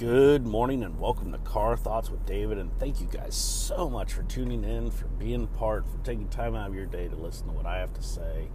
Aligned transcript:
Good 0.00 0.46
morning 0.46 0.82
and 0.82 0.98
welcome 0.98 1.30
to 1.32 1.36
Car 1.36 1.76
Thoughts 1.76 2.08
with 2.08 2.24
David. 2.24 2.56
And 2.56 2.70
thank 2.78 3.02
you 3.02 3.06
guys 3.06 3.34
so 3.34 3.90
much 3.90 4.14
for 4.14 4.22
tuning 4.22 4.64
in, 4.64 4.90
for 4.90 5.08
being 5.08 5.46
part, 5.46 5.84
for 5.86 5.98
taking 5.98 6.26
time 6.28 6.56
out 6.56 6.70
of 6.70 6.74
your 6.74 6.86
day 6.86 7.06
to 7.06 7.14
listen 7.14 7.48
to 7.48 7.52
what 7.52 7.66
I 7.66 7.80
have 7.80 7.92
to 7.92 8.02
say. 8.02 8.48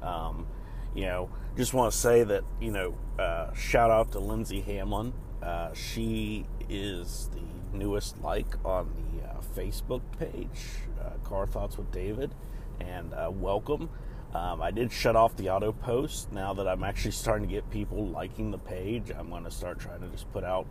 Um, 0.00 0.46
you 0.94 1.02
know, 1.02 1.28
just 1.54 1.74
want 1.74 1.92
to 1.92 1.98
say 1.98 2.24
that, 2.24 2.44
you 2.62 2.70
know, 2.70 2.94
uh, 3.18 3.52
shout 3.52 3.90
out 3.90 4.12
to 4.12 4.20
Lindsay 4.20 4.62
Hamlin. 4.62 5.12
Uh, 5.42 5.74
she 5.74 6.46
is 6.70 7.28
the 7.34 7.76
newest 7.76 8.22
like 8.22 8.56
on 8.64 8.90
the 8.94 9.28
uh, 9.28 9.34
Facebook 9.54 10.00
page, 10.18 10.78
uh, 10.98 11.10
Car 11.28 11.46
Thoughts 11.46 11.76
with 11.76 11.92
David. 11.92 12.34
And 12.80 13.12
uh, 13.12 13.30
welcome. 13.30 13.90
Um, 14.36 14.60
I 14.60 14.70
did 14.70 14.92
shut 14.92 15.16
off 15.16 15.34
the 15.36 15.48
auto 15.48 15.72
post. 15.72 16.30
Now 16.30 16.52
that 16.52 16.68
I'm 16.68 16.84
actually 16.84 17.12
starting 17.12 17.48
to 17.48 17.54
get 17.54 17.70
people 17.70 18.06
liking 18.08 18.50
the 18.50 18.58
page, 18.58 19.10
I'm 19.16 19.30
going 19.30 19.44
to 19.44 19.50
start 19.50 19.78
trying 19.78 20.02
to 20.02 20.08
just 20.08 20.30
put 20.30 20.44
out 20.44 20.66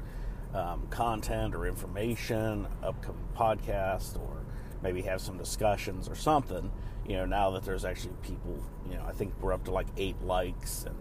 um, 0.53 0.85
content 0.91 1.55
or 1.55 1.65
information, 1.65 2.67
upcoming 2.83 3.27
podcast, 3.35 4.19
or 4.19 4.45
maybe 4.83 5.01
have 5.01 5.19
some 5.19 5.39
discussions 5.39 6.07
or 6.07 6.13
something. 6.13 6.71
You 7.07 7.15
know, 7.15 7.25
now 7.25 7.49
that 7.51 7.63
there's 7.63 7.85
actually 7.85 8.13
people, 8.21 8.63
you 8.87 8.97
know, 8.97 9.03
I 9.07 9.13
think 9.13 9.33
we're 9.41 9.53
up 9.53 9.63
to 9.65 9.71
like 9.71 9.87
eight 9.97 10.21
likes, 10.21 10.85
and 10.85 10.95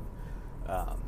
um, 0.66 1.02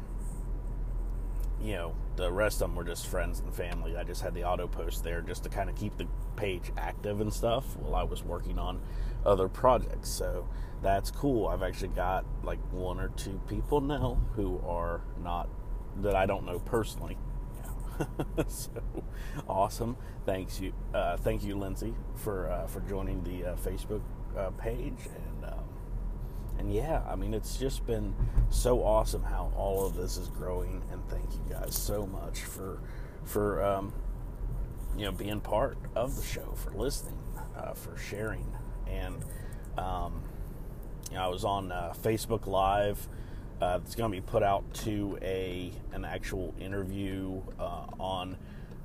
you 1.62 1.73
know, 1.73 1.95
the 2.16 2.30
rest 2.30 2.60
of 2.60 2.68
them 2.68 2.76
were 2.76 2.84
just 2.84 3.06
friends 3.06 3.40
and 3.40 3.54
family. 3.54 3.96
I 3.96 4.04
just 4.04 4.20
had 4.20 4.34
the 4.34 4.45
auto 4.45 4.66
post 4.66 5.04
there 5.04 5.23
just 5.23 5.45
to 5.45 5.48
kind 5.48 5.70
of 5.70 5.76
keep 5.76 5.96
the 5.96 6.06
page 6.36 6.70
active 6.76 7.23
and 7.23 7.32
stuff 7.32 7.76
while 7.78 7.95
I 7.95 8.02
was 8.02 8.23
working 8.23 8.59
on 8.59 8.82
other 9.26 9.48
projects. 9.48 10.08
So 10.08 10.48
that's 10.82 11.10
cool. 11.10 11.48
I've 11.48 11.62
actually 11.62 11.88
got 11.88 12.24
like 12.42 12.60
one 12.72 13.00
or 13.00 13.08
two 13.08 13.40
people 13.48 13.80
now 13.80 14.18
who 14.34 14.60
are 14.66 15.02
not 15.22 15.48
that 16.02 16.14
I 16.14 16.26
don't 16.26 16.46
know 16.46 16.58
personally. 16.60 17.18
Yeah. 17.98 18.44
so 18.48 18.70
awesome. 19.48 19.96
Thanks 20.24 20.60
you. 20.60 20.72
Uh, 20.94 21.16
thank 21.16 21.42
you, 21.45 21.56
Lindsay, 21.56 21.95
for 22.14 22.51
uh, 22.51 22.66
for 22.66 22.80
joining 22.80 23.23
the 23.24 23.52
uh, 23.52 23.56
Facebook 23.56 24.02
uh, 24.36 24.51
page 24.51 24.98
and. 25.14 25.45
Um, 25.45 25.64
and 26.58 26.73
yeah, 26.73 27.02
I 27.06 27.16
mean, 27.16 27.34
it's 27.34 27.58
just 27.58 27.86
been 27.86 28.14
so 28.48 28.82
awesome 28.82 29.23
how 29.23 29.52
all 29.56 29.84
of 29.84 29.95
this 29.95 30.16
is 30.16 30.29
growing. 30.29 30.82
And 30.90 31.06
thank 31.08 31.30
you 31.34 31.45
guys 31.51 31.74
so 31.76 32.06
much 32.06 32.40
for 32.40 32.80
for 33.24 33.62
um, 33.62 33.92
you 34.96 35.04
know 35.04 35.12
being 35.12 35.40
part 35.40 35.76
of 35.95 36.16
the 36.16 36.23
show, 36.23 36.54
for 36.54 36.70
listening, 36.70 37.18
uh, 37.56 37.74
for 37.74 37.96
sharing, 37.98 38.55
and 38.90 39.24
um, 39.79 40.23
you 41.10 41.16
know, 41.16 41.24
I 41.24 41.29
was 41.29 41.45
on 41.45 41.73
uh, 41.73 41.95
Facebook 42.02 42.46
Live. 42.46 43.09
Uh, 43.60 43.79
it's 43.82 43.95
going 43.95 44.10
to 44.10 44.16
be 44.16 44.20
put 44.20 44.42
out 44.42 44.62
to 44.74 45.18
a 45.23 45.73
an 45.92 46.04
actual 46.04 46.54
interview 46.60 47.40
uh, 47.59 47.87
on 47.98 48.37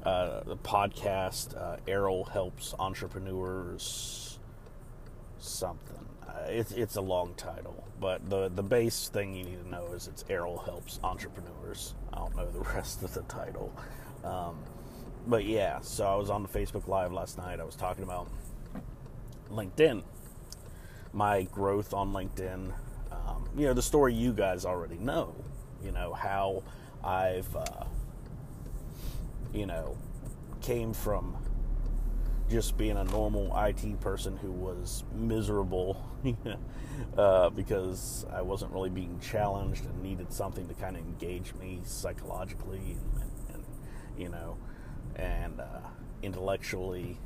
uh, 0.03 0.41
the 0.43 0.57
podcast. 0.57 1.57
Uh, 1.59 1.77
Errol 1.87 2.25
helps 2.25 2.73
entrepreneurs 2.79 4.39
something. 5.39 6.05
Uh, 6.27 6.45
it's 6.47 6.71
it's 6.71 6.95
a 6.95 7.01
long 7.01 7.33
title, 7.35 7.83
but 7.99 8.29
the 8.29 8.49
the 8.49 8.63
base 8.63 9.09
thing 9.09 9.33
you 9.33 9.43
need 9.43 9.61
to 9.61 9.69
know 9.69 9.91
is 9.93 10.07
it's 10.07 10.23
Errol 10.29 10.59
helps 10.59 10.99
entrepreneurs. 11.03 11.95
I 12.13 12.19
don't 12.19 12.35
know 12.35 12.49
the 12.49 12.59
rest 12.75 13.03
of 13.03 13.13
the 13.13 13.23
title, 13.23 13.73
um, 14.23 14.57
but 15.27 15.43
yeah. 15.45 15.79
So 15.81 16.05
I 16.05 16.15
was 16.15 16.29
on 16.29 16.43
the 16.43 16.49
Facebook 16.49 16.87
Live 16.87 17.11
last 17.11 17.37
night. 17.37 17.59
I 17.59 17.63
was 17.63 17.75
talking 17.75 18.03
about 18.03 18.29
LinkedIn 19.51 20.03
my 21.13 21.43
growth 21.43 21.93
on 21.93 22.13
LinkedIn. 22.13 22.73
Um, 23.11 23.49
you 23.55 23.67
know, 23.67 23.73
the 23.73 23.81
story 23.81 24.13
you 24.13 24.33
guys 24.33 24.65
already 24.65 24.97
know. 24.97 25.35
You 25.83 25.91
know, 25.91 26.13
how 26.13 26.63
I've, 27.03 27.53
uh, 27.55 27.85
you 29.53 29.65
know, 29.65 29.97
came 30.61 30.93
from 30.93 31.37
just 32.49 32.77
being 32.77 32.97
a 32.97 33.03
normal 33.05 33.51
IT 33.57 33.99
person 34.01 34.37
who 34.37 34.51
was 34.51 35.03
miserable 35.13 36.05
uh, 37.17 37.49
because 37.49 38.25
I 38.31 38.41
wasn't 38.41 38.73
really 38.73 38.89
being 38.89 39.19
challenged 39.19 39.85
and 39.85 40.03
needed 40.03 40.31
something 40.33 40.67
to 40.67 40.73
kind 40.75 40.97
of 40.97 41.03
engage 41.03 41.53
me 41.55 41.79
psychologically 41.85 42.97
and, 42.97 43.21
and, 43.21 43.55
and 43.55 43.63
you 44.17 44.29
know, 44.29 44.57
and 45.15 45.61
uh, 45.61 45.79
intellectually 46.21 47.17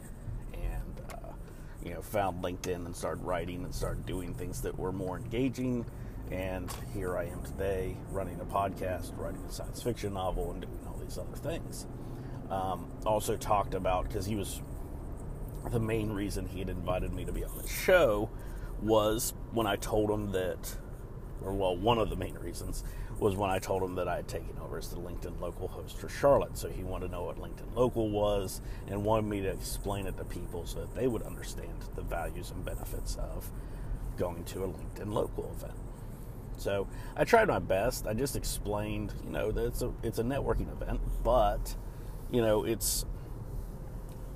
you 1.85 1.93
know, 1.93 2.01
found 2.01 2.43
LinkedIn 2.43 2.85
and 2.85 2.95
started 2.95 3.23
writing 3.23 3.63
and 3.63 3.73
started 3.73 4.05
doing 4.05 4.33
things 4.33 4.61
that 4.61 4.77
were 4.77 4.91
more 4.91 5.17
engaging. 5.17 5.85
And 6.31 6.73
here 6.93 7.15
I 7.15 7.25
am 7.25 7.43
today 7.43 7.95
running 8.09 8.41
a 8.41 8.45
podcast, 8.45 9.15
writing 9.17 9.41
a 9.47 9.51
science 9.51 9.83
fiction 9.83 10.15
novel, 10.15 10.51
and 10.51 10.61
doing 10.61 10.79
all 10.87 10.97
these 10.97 11.19
other 11.19 11.37
things. 11.37 11.85
Um, 12.49 12.91
also 13.05 13.37
talked 13.37 13.75
about 13.75 14.07
because 14.07 14.25
he 14.25 14.35
was 14.35 14.61
the 15.71 15.79
main 15.79 16.11
reason 16.11 16.47
he 16.47 16.59
had 16.59 16.69
invited 16.69 17.13
me 17.13 17.25
to 17.25 17.31
be 17.31 17.43
on 17.43 17.55
the 17.57 17.67
show 17.67 18.29
was 18.81 19.33
when 19.51 19.67
I 19.67 19.75
told 19.75 20.09
him 20.09 20.31
that, 20.31 20.75
or 21.43 21.53
well, 21.53 21.75
one 21.75 21.97
of 21.97 22.09
the 22.09 22.15
main 22.15 22.35
reasons 22.35 22.83
was 23.19 23.35
when 23.35 23.49
I 23.49 23.59
told 23.59 23.83
him 23.83 23.95
that 23.95 24.07
I 24.07 24.17
had 24.17 24.27
taken 24.27 24.57
over 24.61 24.77
as 24.77 24.89
the 24.89 24.97
LinkedIn 24.97 25.39
local 25.39 25.67
host 25.67 25.97
for 25.97 26.09
Charlotte. 26.09 26.57
So 26.57 26.67
he 26.69 26.83
wanted 26.83 27.07
to 27.07 27.11
know 27.13 27.23
what 27.23 27.37
LinkedIn 27.37 27.75
local 27.75 28.09
was 28.09 28.61
and 28.87 29.03
wanted 29.03 29.25
me 29.29 29.41
to 29.41 29.49
explain 29.49 30.05
it 30.07 30.17
to 30.17 30.25
people 30.25 30.65
so 30.65 30.81
that 30.81 30.95
they 30.95 31.07
would 31.07 31.23
understand 31.23 31.85
the 31.95 32.01
values 32.01 32.51
and 32.51 32.63
benefits 32.65 33.15
of 33.15 33.49
going 34.17 34.43
to 34.45 34.63
a 34.63 34.67
LinkedIn 34.67 35.13
local 35.13 35.49
event. 35.55 35.73
So 36.57 36.87
I 37.15 37.23
tried 37.25 37.47
my 37.47 37.59
best. 37.59 38.07
I 38.07 38.13
just 38.13 38.35
explained, 38.35 39.13
you 39.23 39.31
know, 39.31 39.51
that 39.51 39.65
it's 39.65 39.81
a 39.81 39.91
it's 40.03 40.19
a 40.19 40.23
networking 40.23 40.71
event, 40.71 41.01
but 41.23 41.75
you 42.31 42.41
know, 42.41 42.63
it's 42.63 43.05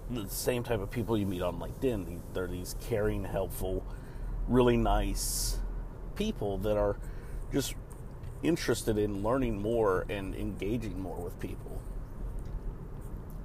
the 0.09 0.27
same 0.27 0.63
type 0.63 0.81
of 0.81 0.91
people 0.91 1.17
you 1.17 1.25
meet 1.25 1.41
on 1.41 1.59
LinkedIn. 1.59 2.19
They're 2.33 2.47
these 2.47 2.75
caring, 2.81 3.23
helpful, 3.23 3.85
really 4.47 4.77
nice 4.77 5.59
people 6.19 6.57
that 6.59 6.78
are 6.78 6.97
just 7.52 7.74
interested 8.44 8.97
in 8.97 9.24
learning 9.24 9.62
more 9.62 10.06
and 10.09 10.35
engaging 10.35 11.00
more 11.02 11.18
with 11.18 11.40
people 11.40 11.81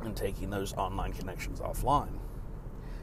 and 0.03 0.17
taking 0.17 0.51
those 0.51 0.75
online 0.75 1.13
connections 1.13 1.61
offline. 1.61 2.19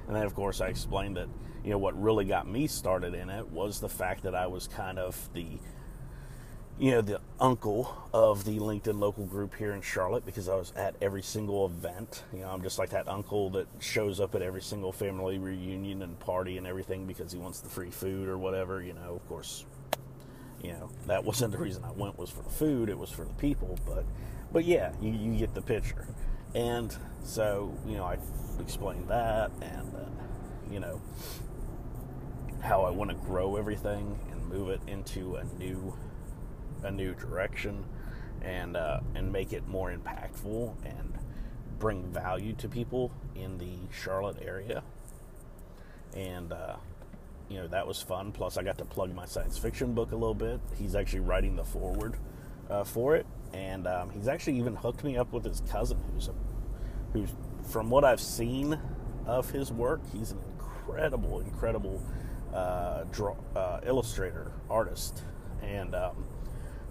And 0.07 0.15
then, 0.15 0.25
of 0.25 0.35
course, 0.35 0.59
I 0.59 0.67
explained 0.67 1.15
that, 1.15 1.29
you 1.63 1.71
know, 1.71 1.77
what 1.77 1.99
really 1.99 2.25
got 2.25 2.47
me 2.47 2.67
started 2.67 3.13
in 3.13 3.29
it 3.29 3.49
was 3.49 3.79
the 3.79 3.89
fact 3.89 4.23
that 4.23 4.35
I 4.35 4.45
was 4.47 4.67
kind 4.67 4.99
of 4.99 5.29
the, 5.33 5.47
you 6.81 6.89
know, 6.89 7.01
the 7.01 7.21
uncle 7.39 7.95
of 8.11 8.43
the 8.43 8.57
LinkedIn 8.57 8.97
local 8.97 9.23
group 9.27 9.53
here 9.55 9.73
in 9.73 9.83
Charlotte 9.83 10.25
because 10.25 10.49
I 10.49 10.55
was 10.55 10.73
at 10.75 10.95
every 10.99 11.21
single 11.21 11.67
event. 11.67 12.23
You 12.33 12.39
know, 12.39 12.49
I'm 12.49 12.63
just 12.63 12.79
like 12.79 12.89
that 12.89 13.07
uncle 13.07 13.51
that 13.51 13.67
shows 13.79 14.19
up 14.19 14.33
at 14.33 14.41
every 14.41 14.63
single 14.63 14.91
family 14.91 15.37
reunion 15.37 16.01
and 16.01 16.19
party 16.19 16.57
and 16.57 16.65
everything 16.65 17.05
because 17.05 17.31
he 17.31 17.37
wants 17.37 17.59
the 17.59 17.69
free 17.69 17.91
food 17.91 18.27
or 18.27 18.39
whatever. 18.39 18.81
You 18.81 18.93
know, 18.93 19.13
of 19.13 19.29
course, 19.29 19.63
you 20.63 20.71
know 20.71 20.89
that 21.05 21.23
wasn't 21.23 21.51
the 21.51 21.59
reason 21.59 21.83
I 21.83 21.91
went 21.91 22.17
was 22.17 22.31
for 22.31 22.41
the 22.41 22.49
food; 22.49 22.89
it 22.89 22.97
was 22.97 23.11
for 23.11 23.25
the 23.25 23.33
people. 23.33 23.77
But, 23.85 24.03
but 24.51 24.65
yeah, 24.65 24.91
you, 24.99 25.11
you 25.11 25.37
get 25.37 25.53
the 25.53 25.61
picture. 25.61 26.07
And 26.55 26.95
so 27.23 27.77
you 27.85 27.97
know, 27.97 28.05
I 28.05 28.17
explained 28.59 29.07
that, 29.07 29.51
and 29.61 29.93
uh, 29.95 30.09
you 30.71 30.79
know 30.79 30.99
how 32.61 32.81
I 32.81 32.89
want 32.89 33.11
to 33.11 33.15
grow 33.17 33.55
everything 33.55 34.17
and 34.31 34.49
move 34.49 34.69
it 34.69 34.81
into 34.87 35.35
a 35.35 35.43
new 35.59 35.93
a 36.83 36.91
new 36.91 37.13
direction, 37.13 37.85
and 38.41 38.75
uh, 38.75 38.99
and 39.15 39.31
make 39.31 39.53
it 39.53 39.67
more 39.67 39.91
impactful 39.91 40.73
and 40.85 41.17
bring 41.79 42.03
value 42.11 42.53
to 42.53 42.67
people 42.67 43.11
in 43.35 43.57
the 43.57 43.77
Charlotte 43.91 44.37
area. 44.41 44.83
And 46.15 46.51
uh, 46.51 46.75
you 47.49 47.57
know 47.57 47.67
that 47.67 47.87
was 47.87 48.01
fun. 48.01 48.31
Plus, 48.31 48.57
I 48.57 48.63
got 48.63 48.77
to 48.79 48.85
plug 48.85 49.13
my 49.13 49.25
science 49.25 49.57
fiction 49.57 49.93
book 49.93 50.11
a 50.11 50.15
little 50.15 50.33
bit. 50.35 50.59
He's 50.77 50.95
actually 50.95 51.21
writing 51.21 51.55
the 51.55 51.65
foreword 51.65 52.15
uh, 52.69 52.83
for 52.83 53.15
it, 53.15 53.25
and 53.53 53.87
um, 53.87 54.09
he's 54.11 54.27
actually 54.27 54.57
even 54.57 54.75
hooked 54.75 55.03
me 55.03 55.17
up 55.17 55.31
with 55.33 55.45
his 55.45 55.61
cousin, 55.69 55.97
who's 56.13 56.27
a, 56.27 56.33
who's 57.13 57.29
from 57.63 57.89
what 57.89 58.03
I've 58.03 58.21
seen 58.21 58.79
of 59.25 59.49
his 59.51 59.71
work, 59.71 60.01
he's 60.11 60.31
an 60.31 60.39
incredible, 60.53 61.39
incredible 61.41 62.01
uh, 62.53 63.03
draw, 63.11 63.35
uh, 63.55 63.79
illustrator 63.85 64.51
artist, 64.69 65.23
and 65.61 65.95
um, 65.95 66.25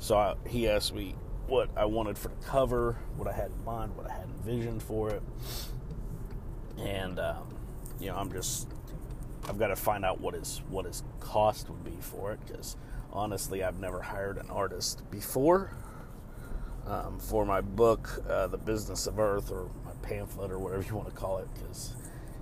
so 0.01 0.17
I, 0.19 0.35
he 0.49 0.69
asked 0.69 0.93
me 0.93 1.15
what 1.47 1.71
I 1.77 1.85
wanted 1.85 2.19
for 2.19 2.29
the 2.29 2.45
cover, 2.45 2.97
what 3.17 3.29
I 3.29 3.33
had 3.33 3.53
in 3.53 3.65
mind, 3.65 3.97
what 3.97 4.11
I 4.11 4.13
had 4.13 4.27
envisioned 4.29 4.83
for 4.83 5.11
it, 5.11 5.23
and 6.79 7.21
um, 7.21 7.55
you 8.01 8.09
know 8.09 8.17
I'm 8.17 8.33
just 8.33 8.67
I've 9.49 9.59
got 9.59 9.69
to 9.69 9.77
find 9.77 10.05
out 10.05 10.21
what 10.21 10.35
his 10.35 10.61
what 10.69 10.85
his 10.87 11.05
cost 11.21 11.71
would 11.71 11.85
be 11.85 11.97
for 12.01 12.33
it 12.33 12.41
because 12.45 12.77
honestly, 13.13 13.63
I've 13.63 13.79
never 13.79 14.03
hired 14.03 14.39
an 14.39 14.51
artist 14.51 15.09
before 15.11 15.73
um, 16.87 17.19
for 17.19 17.45
my 17.45 17.61
book, 17.61 18.23
uh, 18.29 18.47
The 18.47 18.59
Business 18.59 19.07
of 19.07 19.19
Earth, 19.19 19.51
or 19.51 19.71
my 19.85 19.93
pamphlet, 20.03 20.51
or 20.51 20.59
whatever 20.59 20.83
you 20.83 20.95
want 20.97 21.09
to 21.09 21.15
call 21.15 21.39
it, 21.39 21.49
because 21.55 21.95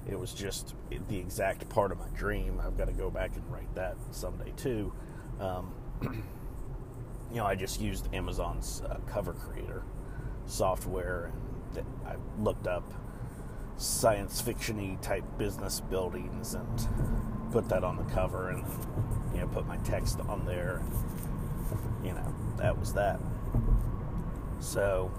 it 0.08 0.19
was 0.19 0.32
just 0.32 0.75
the 1.08 1.19
exact 1.19 1.69
part 1.69 1.93
of 1.93 1.99
my 1.99 2.08
dream. 2.16 2.60
I've 2.64 2.76
got 2.76 2.87
to 2.87 2.94
go 2.94 3.10
back 3.10 3.32
and 3.34 3.44
write 3.50 3.72
that 3.75 3.96
someday 4.10 4.52
too. 4.56 4.93
Um, 5.40 5.75
you 7.30 7.36
know, 7.36 7.46
I 7.46 7.54
just 7.54 7.80
used 7.80 8.12
Amazon's 8.14 8.82
uh, 8.88 8.98
cover 9.06 9.32
creator 9.32 9.82
software, 10.46 11.32
and 11.76 11.86
I 12.06 12.16
looked 12.40 12.66
up 12.66 12.92
science 13.76 14.42
fictiony 14.42 15.00
type 15.00 15.25
business 15.38 15.80
buildings 15.80 16.54
and 16.54 16.88
put 17.52 17.69
that 17.69 17.84
on 17.84 17.96
the 17.96 18.02
cover 18.12 18.50
and 18.50 18.64
you 19.32 19.40
know 19.40 19.46
put 19.48 19.66
my 19.66 19.76
text 19.78 20.20
on 20.20 20.44
there. 20.46 20.82
You 22.02 22.12
know 22.12 22.34
that 22.56 22.78
was 22.78 22.92
that. 22.94 23.20
So 24.60 25.12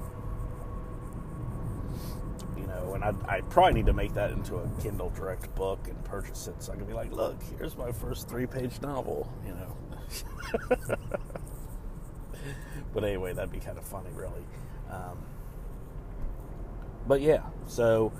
you 2.57 2.65
know, 2.65 2.93
and 2.95 3.03
I 3.03 3.13
I 3.27 3.41
probably 3.41 3.73
need 3.73 3.85
to 3.85 3.93
make 3.93 4.13
that 4.15 4.31
into 4.31 4.55
a 4.55 4.69
Kindle 4.81 5.11
Direct 5.11 5.53
book 5.55 5.87
and 5.87 6.03
purchase 6.05 6.47
it 6.47 6.61
so 6.61 6.73
I 6.73 6.75
can 6.75 6.85
be 6.85 6.93
like, 6.93 7.11
look, 7.11 7.41
here's 7.57 7.77
my 7.77 7.91
first 7.91 8.27
three 8.27 8.47
page 8.47 8.81
novel. 8.81 9.31
You 9.45 9.53
know. 9.53 10.95
but 12.93 13.03
anyway, 13.03 13.33
that'd 13.33 13.51
be 13.51 13.59
kind 13.59 13.77
of 13.77 13.85
funny, 13.85 14.09
really. 14.13 14.43
Um, 14.89 15.17
but 17.07 17.21
yeah, 17.21 17.43
so 17.67 18.11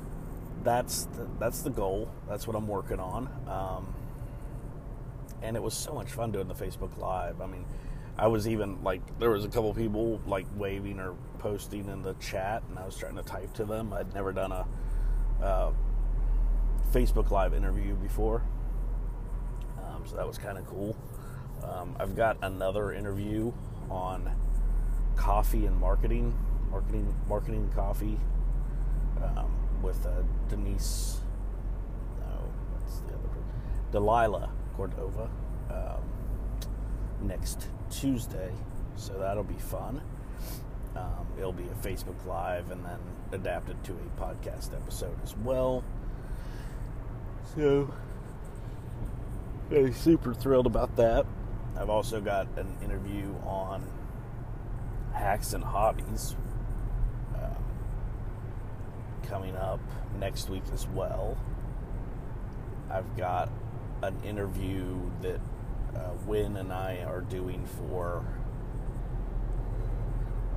that's 0.64 1.06
the, 1.06 1.28
that's 1.40 1.62
the 1.62 1.70
goal. 1.70 2.10
That's 2.28 2.48
what 2.48 2.56
I'm 2.56 2.68
working 2.68 3.00
on. 3.00 3.30
Um, 3.48 3.94
and 5.42 5.56
it 5.56 5.64
was 5.64 5.74
so 5.74 5.94
much 5.94 6.12
fun 6.12 6.32
doing 6.32 6.48
the 6.48 6.56
Facebook 6.56 6.98
Live. 6.98 7.42
I 7.42 7.48
mean, 7.48 7.66
I 8.18 8.28
was 8.28 8.48
even 8.48 8.84
like, 8.84 9.02
there 9.20 9.30
was 9.30 9.46
a 9.46 9.48
couple 9.48 9.74
people 9.74 10.20
like 10.28 10.46
waving 10.58 11.00
or 11.00 11.16
posting 11.38 11.88
in 11.88 12.02
the 12.02 12.14
chat, 12.16 12.64
and 12.70 12.78
I 12.78 12.86
was 12.86 12.98
trying 12.98 13.16
to 13.16 13.24
type 13.24 13.54
to 13.54 13.66
them. 13.66 13.94
I'd 13.94 14.14
never 14.14 14.34
done 14.34 14.52
a 14.52 14.66
uh, 15.42 15.72
Facebook 16.92 17.32
Live 17.32 17.54
interview 17.54 17.96
before, 17.96 18.44
um, 19.82 20.04
so 20.06 20.18
that 20.18 20.28
was 20.28 20.38
kind 20.38 20.58
of 20.58 20.68
cool. 20.68 20.98
Um, 21.64 21.96
I've 22.00 22.16
got 22.16 22.38
another 22.42 22.92
interview 22.92 23.54
on 23.90 24.32
coffee 25.16 25.66
and 25.66 25.76
marketing, 25.80 26.34
marketing, 26.72 27.14
marketing 27.28 27.72
coffee 27.76 28.18
um, 29.24 29.52
with 29.82 30.06
uh, 30.06 30.22
Denise. 30.48 31.20
No, 32.20 32.44
the 33.08 33.14
other 33.14 33.28
person. 33.28 33.44
Delilah 33.92 34.50
Cordova 34.76 35.30
um, 35.70 37.28
next 37.28 37.68
Tuesday, 37.90 38.52
so 38.96 39.18
that'll 39.20 39.44
be 39.44 39.60
fun. 39.60 40.02
Um, 40.96 41.28
it'll 41.38 41.54
be 41.54 41.66
a 41.66 41.88
Facebook 41.88 42.26
Live 42.26 42.72
and 42.72 42.84
then 42.84 43.00
adapted 43.32 43.84
to 43.86 43.94
a 43.94 44.22
podcast 44.22 44.74
episode 44.74 45.18
as 45.24 45.36
well. 45.38 45.84
So, 47.56 47.94
I'm 49.72 49.94
super 49.94 50.34
thrilled 50.34 50.66
about 50.66 50.96
that. 50.98 51.26
I've 51.80 51.90
also 51.90 52.20
got 52.20 52.48
an 52.58 52.76
interview 52.84 53.34
on 53.46 53.88
hacks 55.14 55.54
and 55.54 55.64
hobbies 55.64 56.36
um, 57.36 57.56
coming 59.24 59.56
up 59.56 59.80
next 60.20 60.50
week 60.50 60.64
as 60.74 60.88
well. 60.88 61.38
I've 62.92 63.16
got 63.16 63.50
an 64.04 64.16
interview 64.24 65.10
that 65.22 65.40
uh, 65.96 66.12
Win 66.26 66.58
and 66.58 66.74
I 66.74 67.04
are 67.08 67.22
doing 67.22 67.66
for 67.66 68.26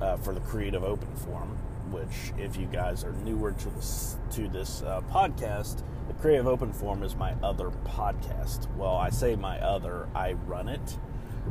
uh, 0.01 0.17
for 0.17 0.33
the 0.33 0.41
Creative 0.41 0.83
Open 0.83 1.15
Forum. 1.15 1.57
Which, 1.91 2.33
if 2.37 2.57
you 2.57 2.65
guys 2.65 3.03
are 3.03 3.11
newer 3.11 3.51
to 3.51 3.69
this 3.69 4.17
to 4.31 4.47
this 4.47 4.81
uh, 4.81 5.01
podcast, 5.11 5.83
the 6.07 6.13
Creative 6.15 6.47
Open 6.47 6.73
Forum 6.73 7.03
is 7.03 7.15
my 7.15 7.33
other 7.43 7.69
podcast. 7.85 8.73
Well, 8.75 8.95
I 8.95 9.09
say 9.09 9.35
my 9.35 9.59
other, 9.59 10.07
I 10.15 10.33
run 10.33 10.69
it, 10.69 10.97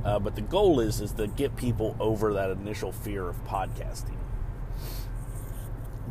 uh, 0.04 0.18
but 0.18 0.34
the 0.34 0.42
goal 0.42 0.80
is 0.80 1.00
is 1.00 1.12
to 1.12 1.26
get 1.26 1.56
people 1.56 1.96
over 2.00 2.32
that 2.34 2.50
initial 2.50 2.92
fear 2.92 3.28
of 3.28 3.44
podcasting 3.44 4.16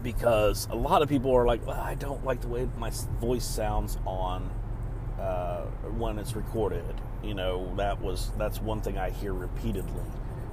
because 0.03 0.67
a 0.71 0.75
lot 0.75 1.01
of 1.01 1.09
people 1.09 1.31
are 1.35 1.45
like, 1.45 1.65
well, 1.65 1.79
I 1.79 1.95
don't 1.95 2.23
like 2.25 2.41
the 2.41 2.47
way 2.47 2.67
my 2.77 2.91
voice 3.19 3.45
sounds 3.45 3.97
on 4.05 4.49
uh, 5.19 5.61
when 5.97 6.17
it's 6.17 6.35
recorded. 6.35 6.83
You 7.23 7.35
know, 7.35 7.73
that 7.75 8.01
was 8.01 8.31
that's 8.37 8.61
one 8.61 8.81
thing 8.81 8.97
I 8.97 9.11
hear 9.11 9.33
repeatedly 9.33 10.03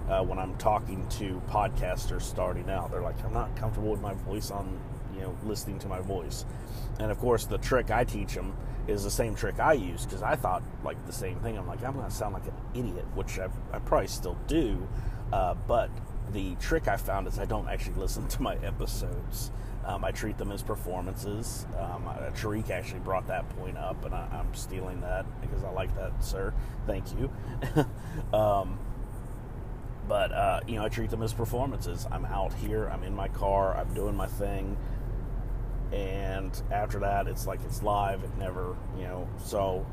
uh, 0.09 0.23
when 0.23 0.39
I'm 0.39 0.57
talking 0.57 1.07
to 1.11 1.41
podcasters 1.49 2.23
starting 2.23 2.69
out. 2.71 2.91
They're 2.91 3.03
like, 3.03 3.23
I'm 3.25 3.33
not 3.33 3.55
comfortable 3.57 3.91
with 3.91 4.01
my 4.01 4.15
voice 4.15 4.51
on, 4.51 4.79
you 5.19 5.25
know, 5.25 5.37
listening 5.44 5.79
to 5.81 5.88
my 5.88 6.00
voice. 6.00 6.44
And 6.99 7.11
of 7.11 7.19
course, 7.19 7.44
the 7.44 7.59
trick 7.59 7.91
I 7.91 8.05
teach 8.05 8.35
them 8.35 8.56
is 8.87 9.05
the 9.05 9.11
same 9.11 9.35
trick 9.35 9.61
I 9.61 9.75
use 9.75 10.05
because 10.05 10.23
I 10.23 10.35
thought 10.35 10.62
like 10.82 11.05
the 11.06 11.12
same 11.12 11.38
thing. 11.41 11.59
I'm 11.59 11.67
like, 11.67 11.85
I'm 11.85 11.94
going 11.94 12.09
to 12.09 12.15
sound 12.15 12.35
like 12.35 12.47
an 12.47 12.55
idiot, 12.75 13.05
which 13.15 13.38
I, 13.38 13.49
I 13.73 13.79
probably 13.81 14.09
still 14.09 14.38
do, 14.47 14.88
uh, 15.32 15.55
but 15.67 15.91
the 16.32 16.55
trick 16.56 16.88
I 16.88 16.97
found 16.97 17.26
is 17.26 17.38
I 17.38 17.44
don't 17.44 17.69
actually 17.69 17.94
listen 18.00 18.29
to 18.29 18.43
my 18.43 18.56
episodes. 18.56 19.50
Um, 19.85 20.05
I 20.05 20.11
treat 20.11 20.37
them 20.37 20.53
as 20.53 20.62
performances. 20.62 21.67
Um, 21.79 22.05
Tariq 22.35 22.69
actually 22.69 23.00
brought 23.00 23.26
that 23.29 23.49
point 23.56 23.79
up, 23.79 24.05
and 24.05 24.14
I, 24.14 24.26
am 24.32 24.53
stealing 24.53 25.00
that 25.00 25.25
because 25.41 25.64
I 25.64 25.71
like 25.71 25.94
that, 25.97 26.23
sir. 26.23 26.53
Thank 26.87 27.06
you. 27.14 27.32
um, 28.38 28.79
but 30.06 30.32
uh, 30.32 30.61
you 30.67 30.76
know, 30.76 30.85
I 30.85 30.88
treat 30.88 31.11
them 31.11 31.23
as 31.23 31.32
performances. 31.32 32.06
I'm 32.11 32.26
out 32.26 32.53
here. 32.55 32.88
I'm 32.88 33.03
in 33.03 33.14
my 33.14 33.29
car. 33.29 33.76
I'm 33.76 33.93
doing 33.94 34.14
my 34.14 34.26
thing. 34.26 34.76
And 35.93 36.61
after 36.70 36.99
that, 37.00 37.26
it's 37.26 37.46
like 37.46 37.61
it's 37.64 37.82
live. 37.82 38.23
It 38.23 38.37
never, 38.38 38.76
you 38.96 39.05
know. 39.05 39.29
So 39.44 39.87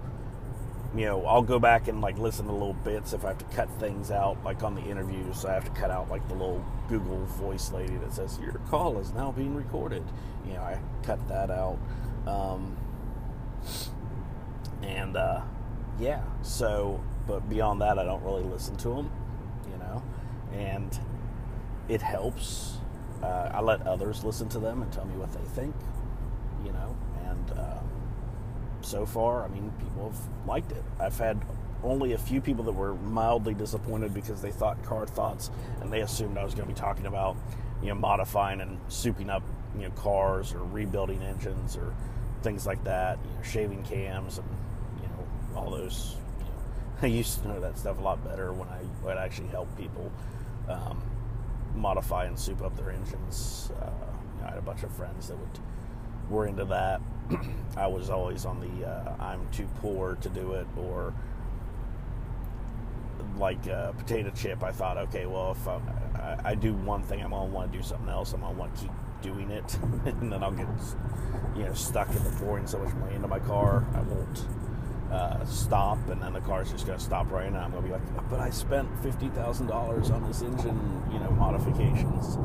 you 0.96 1.06
know, 1.06 1.26
I'll 1.26 1.42
go 1.42 1.60
back 1.60 1.88
and 1.88 2.00
like 2.00 2.18
listen 2.18 2.46
to 2.46 2.54
little 2.54 2.74
bits 2.74 3.12
if 3.14 3.26
I 3.26 3.30
have 3.30 3.38
to 3.38 3.56
cut 3.56 3.70
things 3.80 4.12
out, 4.12 4.42
like 4.44 4.64
on 4.64 4.76
the 4.76 4.82
interviews. 4.82 5.42
So 5.42 5.50
I 5.50 5.54
have 5.54 5.66
to 5.66 5.80
cut 5.80 5.92
out 5.92 6.10
like 6.10 6.26
the 6.28 6.36
little 6.36 6.64
Google 6.88 7.26
Voice 7.26 7.72
lady 7.72 7.96
that 7.98 8.14
says 8.14 8.40
your 8.40 8.54
call 8.70 8.98
is 9.00 9.12
now 9.12 9.32
being 9.32 9.56
recorded. 9.56 10.04
You 10.46 10.54
know, 10.54 10.62
I 10.62 10.80
cut 11.04 11.26
that 11.28 11.52
out. 11.52 11.78
Um, 12.26 12.78
and 14.84 15.18
uh, 15.18 15.42
yeah, 16.00 16.22
so 16.42 17.04
but 17.28 17.50
beyond 17.50 17.82
that, 17.82 18.00
I 18.00 18.06
don't 18.06 18.24
really 18.24 18.44
listen 18.44 18.78
to 18.78 18.90
them. 18.90 19.12
You 19.70 19.78
know, 19.78 20.04
and 20.54 20.98
it 21.90 22.02
helps. 22.02 22.78
Uh, 23.24 23.50
I 23.54 23.62
let 23.62 23.86
others 23.88 24.24
listen 24.24 24.50
to 24.50 24.60
them 24.60 24.82
and 24.82 24.92
tell 24.92 25.06
me 25.06 25.16
what 25.18 25.32
they 25.32 25.48
think. 25.50 25.76
You 26.64 26.72
know, 26.74 26.96
and. 27.26 27.52
Uh, 27.52 27.80
so 28.86 29.06
far, 29.06 29.44
I 29.44 29.48
mean, 29.48 29.72
people 29.80 30.10
have 30.10 30.48
liked 30.48 30.72
it. 30.72 30.84
I've 31.00 31.18
had 31.18 31.42
only 31.84 32.14
a 32.14 32.18
few 32.18 32.42
people 32.42 32.64
that 32.66 32.72
were 32.72 32.96
mildly 32.96 33.54
disappointed 33.54 34.14
because 34.14 34.42
they 34.42 34.52
thought 34.52 34.82
car 34.84 35.06
thoughts 35.06 35.52
and 35.82 35.92
they 35.92 36.02
assumed 36.02 36.38
I 36.38 36.44
was 36.44 36.54
going 36.54 36.68
to 36.68 36.74
be 36.74 36.80
talking 36.80 37.06
about, 37.06 37.36
you 37.82 37.90
know, 37.90 37.96
modifying 37.96 38.62
and 38.62 38.80
souping 38.88 39.30
up, 39.30 39.44
you 39.76 39.84
know, 39.84 39.92
cars 39.92 40.54
or 40.54 40.64
rebuilding 40.64 41.22
engines 41.22 41.76
or 41.76 41.94
things 42.44 42.66
like 42.66 42.84
that, 42.84 43.18
you 43.24 43.36
know, 43.36 43.44
shaving 43.44 43.84
cams 43.84 44.38
and, 44.38 44.48
you 45.02 45.08
know, 45.08 45.60
all 45.60 45.72
those. 45.72 46.16
You 46.40 46.46
know, 46.46 46.52
I 47.02 47.08
used 47.08 47.42
to 47.42 47.48
know 47.48 47.60
that 47.60 47.78
stuff 47.78 47.98
a 47.98 48.02
lot 48.02 48.24
better 48.24 48.54
when 48.54 48.70
I 48.70 48.82
would 49.04 49.18
actually 49.18 49.50
help 49.50 49.76
people 49.78 50.12
um, 50.70 51.02
modify 51.76 52.26
and 52.26 52.38
soup 52.38 52.62
up 52.62 52.76
their 52.76 52.92
engines. 52.92 53.72
Uh, 53.82 53.90
you 54.36 54.42
know, 54.42 54.48
I 54.48 54.50
had 54.50 54.58
a 54.58 54.62
bunch 54.62 54.84
of 54.84 54.92
friends 54.92 55.28
that 55.28 55.38
would 55.38 55.60
were 56.30 56.48
into 56.48 56.66
that. 56.66 57.02
I 57.78 57.88
was 57.88 58.10
always 58.10 58.46
on 58.46 58.60
the 58.60 58.88
uh, 58.88 59.16
I'm 59.20 59.48
too 59.52 59.68
poor 59.82 60.16
to 60.16 60.30
do 60.30 60.54
it, 60.54 60.68
or 60.78 61.14
like 63.38 63.68
uh, 63.68 63.92
potato 63.94 64.32
chip. 64.32 64.64
I 64.64 64.72
thought, 64.72 64.98
okay, 64.98 65.26
well, 65.26 65.52
if 65.52 65.68
I, 65.68 66.40
I, 66.44 66.56
do 66.56 66.74
one 66.74 67.04
thing, 67.04 67.22
I'm 67.22 67.32
gonna 67.32 67.46
want 67.46 67.72
to 67.72 67.78
do 67.78 67.84
something 67.84 68.10
else. 68.10 68.34
I'm 68.34 68.42
gonna 68.42 68.58
want 68.58 68.76
to 68.76 68.82
keep 68.82 68.92
doing 69.22 69.52
it, 69.52 69.78
and 70.06 70.32
then 70.32 70.44
I'll 70.44 70.52
get 70.52 70.68
you 71.56 71.64
know 71.64 71.74
stuck 71.74 72.10
in 72.10 72.24
the 72.24 72.30
pouring 72.32 72.68
so 72.68 72.80
much 72.80 72.94
money 72.96 73.16
into 73.16 73.28
my 73.28 73.40
car. 73.40 73.86
I 73.94 74.02
won't 74.02 74.46
uh, 75.12 75.46
stop, 75.46 76.10
and 76.10 76.22
then 76.22 76.34
the 76.34 76.42
car's 76.42 76.72
just 76.72 76.86
gonna 76.86 77.00
stop 77.00 77.32
right 77.32 77.52
now. 77.52 77.64
I'm 77.64 77.72
gonna 77.72 77.86
be 77.86 77.94
like, 77.94 78.30
but 78.30 78.40
I 78.40 78.50
spent 78.50 78.88
fifty 79.04 79.30
thousand 79.30 79.68
dollars 79.68 80.10
on 80.10 80.26
this 80.28 80.42
engine, 80.42 81.04
you 81.12 81.20
know, 81.20 81.32
modifications, 81.32 82.38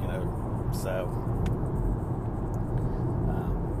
you 0.00 0.08
know, 0.08 0.70
so 0.72 1.08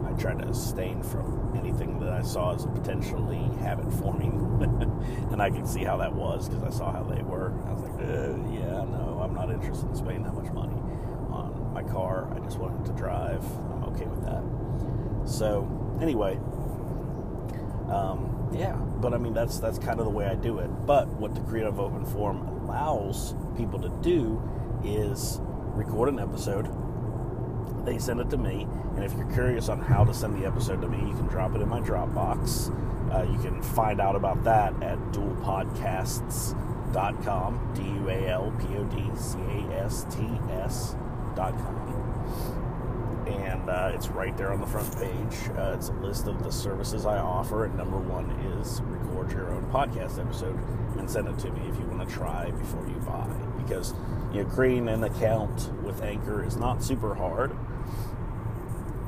I 0.06 0.12
try 0.20 0.34
to 0.34 0.48
abstain 0.48 1.02
from 1.02 1.54
anything 1.56 2.00
that 2.00 2.10
I 2.10 2.22
saw 2.22 2.54
as 2.54 2.66
potentially 2.66 3.50
habit 3.60 3.92
forming. 3.92 4.44
and 5.30 5.40
I 5.40 5.50
could 5.50 5.68
see 5.68 5.84
how 5.84 5.96
that 5.98 6.12
was 6.12 6.48
because 6.48 6.64
I 6.64 6.76
saw 6.76 6.92
how 6.92 7.04
they 7.04 7.22
were. 7.22 7.52
I 7.66 7.72
was 7.72 7.82
like, 7.82 8.00
uh, 8.00 8.36
yeah, 8.50 8.84
no, 8.84 9.20
I'm 9.22 9.34
not 9.34 9.50
interested 9.50 9.88
in 9.88 9.94
spending 9.94 10.22
that 10.24 10.34
much 10.34 10.52
money 10.52 10.74
on 11.30 11.70
my 11.72 11.82
car. 11.82 12.28
I 12.34 12.38
just 12.40 12.58
want 12.58 12.80
it 12.80 12.90
to 12.90 12.96
drive. 12.96 13.44
I'm 13.70 13.84
okay 13.84 14.06
with 14.06 14.24
that. 14.24 14.42
So, 15.28 15.68
anyway, 16.00 16.40
um, 17.90 18.48
yeah, 18.52 18.72
but 18.72 19.14
I 19.14 19.18
mean 19.18 19.34
that's 19.34 19.58
that's 19.58 19.78
kind 19.78 20.00
of 20.00 20.06
the 20.06 20.12
way 20.12 20.26
I 20.26 20.34
do 20.34 20.58
it. 20.58 20.68
But 20.86 21.08
what 21.08 21.34
the 21.34 21.40
Creative 21.42 21.78
Open 21.78 22.04
Forum 22.04 22.46
allows 22.46 23.34
people 23.56 23.80
to 23.80 23.90
do 24.02 24.42
is 24.84 25.40
record 25.74 26.08
an 26.08 26.18
episode 26.18 26.66
they 27.88 27.98
send 27.98 28.20
it 28.20 28.30
to 28.30 28.36
me. 28.36 28.68
And 28.96 29.04
if 29.04 29.12
you're 29.14 29.30
curious 29.32 29.68
on 29.68 29.80
how 29.80 30.04
to 30.04 30.12
send 30.12 30.40
the 30.40 30.46
episode 30.46 30.80
to 30.82 30.88
me, 30.88 30.98
you 30.98 31.14
can 31.14 31.26
drop 31.26 31.54
it 31.54 31.60
in 31.60 31.68
my 31.68 31.80
Dropbox. 31.80 32.74
Uh, 33.12 33.22
you 33.30 33.38
can 33.38 33.62
find 33.62 34.00
out 34.00 34.16
about 34.16 34.42
that 34.44 34.74
at 34.82 34.98
dualpodcasts.com, 35.12 37.72
D 37.74 37.82
U 37.82 38.08
A 38.10 38.28
L 38.28 38.52
P 38.58 38.66
O 38.76 38.84
D 38.84 39.10
C 39.16 39.38
A 39.38 39.84
S 39.84 40.04
T 40.10 40.18
S.com. 40.50 41.97
uh, 43.68 43.92
it's 43.94 44.08
right 44.08 44.36
there 44.36 44.52
on 44.52 44.60
the 44.60 44.66
front 44.66 44.94
page. 44.96 45.50
Uh, 45.56 45.74
it's 45.74 45.88
a 45.88 45.92
list 45.94 46.26
of 46.26 46.42
the 46.42 46.50
services 46.50 47.06
I 47.06 47.18
offer, 47.18 47.64
and 47.64 47.76
number 47.76 47.98
one 47.98 48.30
is 48.58 48.80
record 48.82 49.32
your 49.32 49.50
own 49.50 49.64
podcast 49.70 50.18
episode 50.18 50.58
and 50.98 51.08
send 51.08 51.28
it 51.28 51.38
to 51.38 51.50
me 51.50 51.68
if 51.68 51.78
you 51.78 51.86
want 51.86 52.08
to 52.08 52.14
try 52.14 52.50
before 52.50 52.86
you 52.86 52.96
buy. 53.06 53.28
Because 53.56 53.94
you 54.32 54.42
know, 54.42 54.48
creating 54.48 54.88
an 54.88 55.04
account 55.04 55.70
with 55.82 56.02
Anchor 56.02 56.44
is 56.44 56.56
not 56.56 56.82
super 56.82 57.14
hard, 57.14 57.56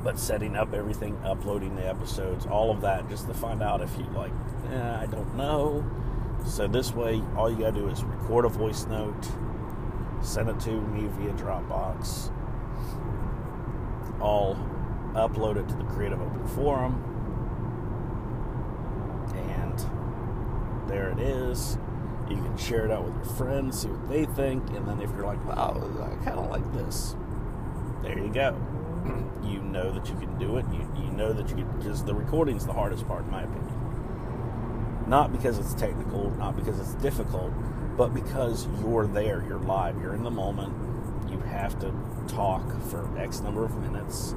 but 0.03 0.17
setting 0.19 0.55
up 0.55 0.73
everything, 0.73 1.17
uploading 1.23 1.75
the 1.75 1.87
episodes, 1.87 2.45
all 2.45 2.71
of 2.71 2.81
that, 2.81 3.09
just 3.09 3.27
to 3.27 3.33
find 3.33 3.61
out 3.61 3.81
if 3.81 3.95
you 3.97 4.05
like, 4.15 4.33
eh, 4.71 4.97
I 5.01 5.05
don't 5.05 5.35
know. 5.35 5.85
So 6.45 6.67
this 6.67 6.93
way, 6.93 7.21
all 7.35 7.49
you 7.49 7.57
gotta 7.57 7.73
do 7.73 7.87
is 7.87 8.03
record 8.03 8.45
a 8.45 8.49
voice 8.49 8.85
note, 8.87 9.27
send 10.21 10.49
it 10.49 10.59
to 10.61 10.71
me 10.71 11.07
via 11.17 11.33
Dropbox 11.33 12.31
I'll 14.21 14.55
upload 15.13 15.57
it 15.57 15.67
to 15.69 15.75
the 15.75 15.83
Creative 15.85 16.21
Open 16.21 16.47
Forum. 16.49 17.07
And 19.35 20.89
there 20.89 21.09
it 21.09 21.19
is. 21.19 21.77
You 22.29 22.37
can 22.37 22.55
share 22.55 22.85
it 22.85 22.91
out 22.91 23.03
with 23.03 23.15
your 23.15 23.35
friends, 23.35 23.81
see 23.81 23.89
what 23.89 24.09
they 24.09 24.25
think, 24.25 24.69
and 24.69 24.87
then 24.87 25.01
if 25.01 25.09
you're 25.11 25.25
like, 25.25 25.43
wow, 25.45 25.75
I 26.01 26.23
kind 26.23 26.39
of 26.39 26.49
like 26.49 26.71
this, 26.73 27.15
there 28.03 28.17
you 28.17 28.31
go. 28.31 28.55
you 29.43 29.61
know 29.61 29.91
that 29.91 30.07
you 30.07 30.15
can 30.15 30.37
do 30.37 30.57
it. 30.57 30.65
You, 30.71 30.89
you 30.95 31.11
know 31.11 31.33
that 31.33 31.49
you 31.49 31.55
can, 31.55 31.77
because 31.77 32.03
the 32.03 32.15
recording's 32.15 32.65
the 32.65 32.73
hardest 32.73 33.07
part, 33.07 33.25
in 33.25 33.31
my 33.31 33.43
opinion. 33.43 33.77
Not 35.07 35.33
because 35.33 35.57
it's 35.57 35.73
technical, 35.73 36.29
not 36.37 36.55
because 36.55 36.79
it's 36.79 36.93
difficult, 37.01 37.51
but 37.97 38.13
because 38.13 38.67
you're 38.79 39.07
there, 39.07 39.43
you're 39.45 39.59
live, 39.59 39.99
you're 40.01 40.13
in 40.13 40.23
the 40.23 40.31
moment, 40.31 40.73
you 41.29 41.39
have 41.39 41.77
to 41.79 41.91
talk 42.27 42.61
for 42.83 43.07
X 43.17 43.41
number 43.41 43.63
of 43.63 43.75
minutes, 43.77 44.35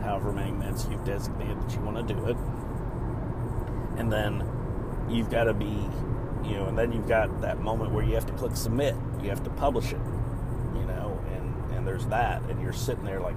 however 0.00 0.32
many 0.32 0.52
minutes 0.52 0.86
you've 0.90 1.04
designated 1.04 1.60
that 1.60 1.74
you 1.74 1.80
want 1.80 1.96
to 1.96 2.14
do 2.14 2.26
it. 2.26 2.36
And 3.98 4.12
then 4.12 4.42
you've 5.08 5.30
got 5.30 5.44
to 5.44 5.54
be, 5.54 5.88
you 6.44 6.56
know, 6.56 6.66
and 6.66 6.76
then 6.76 6.92
you've 6.92 7.08
got 7.08 7.40
that 7.40 7.60
moment 7.60 7.92
where 7.92 8.04
you 8.04 8.14
have 8.14 8.26
to 8.26 8.32
click 8.32 8.56
submit. 8.56 8.94
You 9.22 9.28
have 9.28 9.42
to 9.44 9.50
publish 9.50 9.92
it, 9.92 10.00
you 10.74 10.84
know, 10.86 11.20
and, 11.34 11.74
and 11.74 11.86
there's 11.86 12.06
that. 12.06 12.42
And 12.44 12.60
you're 12.60 12.72
sitting 12.72 13.04
there 13.04 13.20
like, 13.20 13.36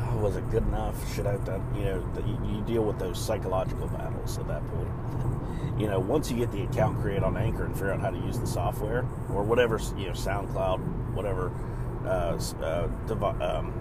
oh, 0.00 0.18
was 0.18 0.36
it 0.36 0.48
good 0.50 0.62
enough? 0.62 1.14
Should 1.14 1.26
I 1.26 1.32
have 1.32 1.44
done, 1.44 1.66
you 1.76 1.84
know, 1.84 2.12
the, 2.14 2.22
you, 2.22 2.56
you 2.56 2.62
deal 2.62 2.84
with 2.84 2.98
those 2.98 3.22
psychological 3.22 3.88
battles 3.88 4.38
at 4.38 4.46
that 4.48 4.62
point. 4.68 4.88
you 5.78 5.88
know, 5.88 5.98
once 5.98 6.30
you 6.30 6.36
get 6.36 6.52
the 6.52 6.62
account 6.62 7.00
created 7.00 7.24
on 7.24 7.36
Anchor 7.36 7.64
and 7.64 7.74
figure 7.74 7.92
out 7.92 8.00
how 8.00 8.10
to 8.10 8.18
use 8.18 8.38
the 8.38 8.46
software 8.46 9.00
or 9.30 9.42
whatever, 9.42 9.80
you 9.96 10.06
know, 10.06 10.12
SoundCloud, 10.12 11.12
whatever 11.14 11.52
uh, 12.06 12.38
uh, 12.62 12.88
um, 13.40 13.72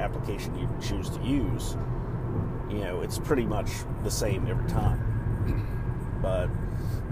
application 0.00 0.56
you 0.58 0.68
choose 0.80 1.10
to 1.10 1.20
use, 1.22 1.76
you 2.70 2.80
know, 2.80 3.00
it's 3.00 3.18
pretty 3.18 3.44
much 3.44 3.70
the 4.04 4.10
same 4.10 4.46
every 4.46 4.68
time. 4.68 5.04
But 6.20 6.50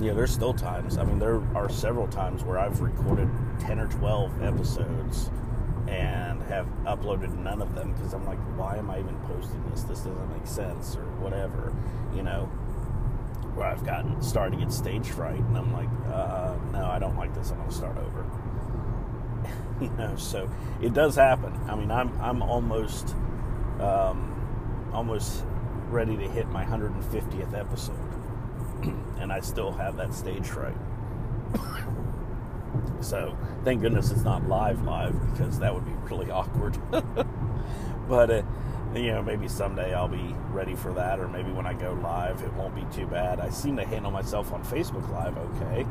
you 0.00 0.08
know, 0.08 0.14
there's 0.14 0.32
still 0.32 0.52
times. 0.52 0.98
I 0.98 1.04
mean, 1.04 1.20
there 1.20 1.40
are 1.54 1.68
several 1.68 2.08
times 2.08 2.42
where 2.42 2.58
I've 2.58 2.80
recorded 2.80 3.28
ten 3.60 3.78
or 3.78 3.86
twelve 3.86 4.42
episodes 4.42 5.30
and 5.86 6.42
have 6.42 6.66
uploaded 6.84 7.32
none 7.38 7.62
of 7.62 7.74
them 7.76 7.92
because 7.92 8.12
I'm 8.12 8.26
like, 8.26 8.38
why 8.56 8.76
am 8.76 8.90
I 8.90 8.98
even 8.98 9.16
posting 9.20 9.62
this? 9.70 9.82
This 9.84 10.00
doesn't 10.00 10.32
make 10.32 10.46
sense 10.46 10.96
or 10.96 11.04
whatever, 11.22 11.72
you 12.14 12.22
know. 12.22 12.46
Where 13.54 13.68
I've 13.68 13.86
gotten 13.86 14.20
started 14.20 14.58
to 14.58 14.64
get 14.64 14.72
stage 14.72 15.08
fright, 15.08 15.38
and 15.38 15.56
I'm 15.56 15.72
like, 15.72 15.88
uh, 16.12 16.54
no, 16.72 16.90
I 16.90 16.98
don't 16.98 17.16
like 17.16 17.34
this. 17.34 17.52
I'm 17.52 17.66
to 17.66 17.74
start 17.74 17.96
over. 17.96 18.25
you 19.80 19.90
know, 19.98 20.16
so 20.16 20.50
it 20.80 20.94
does 20.94 21.16
happen. 21.16 21.52
I 21.68 21.74
mean, 21.74 21.90
I'm 21.90 22.18
I'm 22.20 22.42
almost 22.42 23.14
um, 23.80 24.90
almost 24.92 25.44
ready 25.88 26.16
to 26.16 26.28
hit 26.28 26.48
my 26.48 26.64
150th 26.64 27.54
episode, 27.54 27.96
and 29.18 29.32
I 29.32 29.40
still 29.40 29.72
have 29.72 29.96
that 29.96 30.14
stage 30.14 30.46
fright. 30.46 30.76
so 33.00 33.36
thank 33.64 33.82
goodness 33.82 34.10
it's 34.10 34.22
not 34.24 34.48
live 34.48 34.82
live 34.82 35.14
because 35.32 35.58
that 35.58 35.74
would 35.74 35.84
be 35.84 35.92
really 36.10 36.30
awkward. 36.30 36.78
but 38.08 38.30
uh, 38.30 38.42
you 38.94 39.08
know, 39.08 39.22
maybe 39.22 39.48
someday 39.48 39.94
I'll 39.94 40.08
be 40.08 40.34
ready 40.50 40.74
for 40.74 40.92
that, 40.94 41.20
or 41.20 41.28
maybe 41.28 41.50
when 41.50 41.66
I 41.66 41.74
go 41.74 41.92
live, 42.02 42.42
it 42.42 42.52
won't 42.54 42.74
be 42.74 42.86
too 42.96 43.06
bad. 43.06 43.40
I 43.40 43.50
seem 43.50 43.76
to 43.76 43.84
handle 43.84 44.10
myself 44.10 44.52
on 44.52 44.64
Facebook 44.64 45.08
Live 45.10 45.36
okay. 45.36 45.82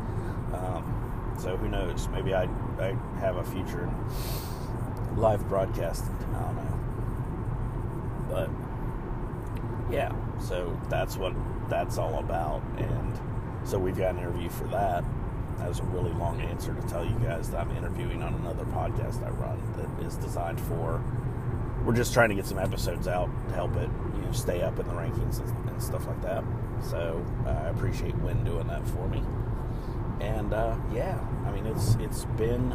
Um, 0.53 1.04
so 1.39 1.57
who 1.57 1.67
knows? 1.67 2.07
Maybe 2.09 2.33
I 2.33 2.43
I 2.79 2.97
have 3.19 3.37
a 3.37 3.43
future 3.43 3.83
in 3.83 5.17
live 5.17 5.47
broadcasting. 5.47 6.15
I 6.35 6.41
don't 6.41 6.55
know. 6.55 6.71
But 8.29 9.93
yeah, 9.93 10.11
so 10.39 10.77
that's 10.89 11.17
what 11.17 11.33
that's 11.69 11.97
all 11.97 12.19
about. 12.19 12.61
And 12.77 13.19
so 13.63 13.79
we've 13.79 13.97
got 13.97 14.15
an 14.15 14.19
interview 14.19 14.49
for 14.49 14.65
that. 14.65 15.03
That 15.57 15.69
was 15.69 15.79
a 15.79 15.83
really 15.83 16.11
long 16.13 16.41
answer 16.41 16.73
to 16.73 16.81
tell 16.87 17.05
you 17.05 17.17
guys 17.19 17.49
that 17.51 17.61
I'm 17.61 17.71
interviewing 17.77 18.21
on 18.21 18.33
another 18.35 18.65
podcast 18.65 19.25
I 19.25 19.29
run 19.29 19.61
that 19.77 20.05
is 20.05 20.15
designed 20.17 20.59
for. 20.59 21.01
We're 21.85 21.95
just 21.95 22.13
trying 22.13 22.29
to 22.29 22.35
get 22.35 22.45
some 22.45 22.59
episodes 22.59 23.07
out 23.07 23.29
to 23.47 23.53
help 23.53 23.75
it, 23.77 23.89
you 24.15 24.21
know, 24.21 24.31
stay 24.31 24.61
up 24.63 24.79
in 24.79 24.87
the 24.87 24.93
rankings 24.93 25.39
and, 25.39 25.69
and 25.69 25.81
stuff 25.81 26.05
like 26.07 26.21
that. 26.23 26.43
So 26.81 27.23
I 27.45 27.69
appreciate 27.69 28.15
Win 28.15 28.43
doing 28.43 28.67
that 28.67 28.85
for 28.87 29.07
me 29.07 29.21
and 30.25 30.53
uh, 30.53 30.75
yeah, 30.93 31.19
I 31.45 31.51
mean 31.51 31.65
it's 31.65 31.95
it's 31.95 32.25
been 32.37 32.73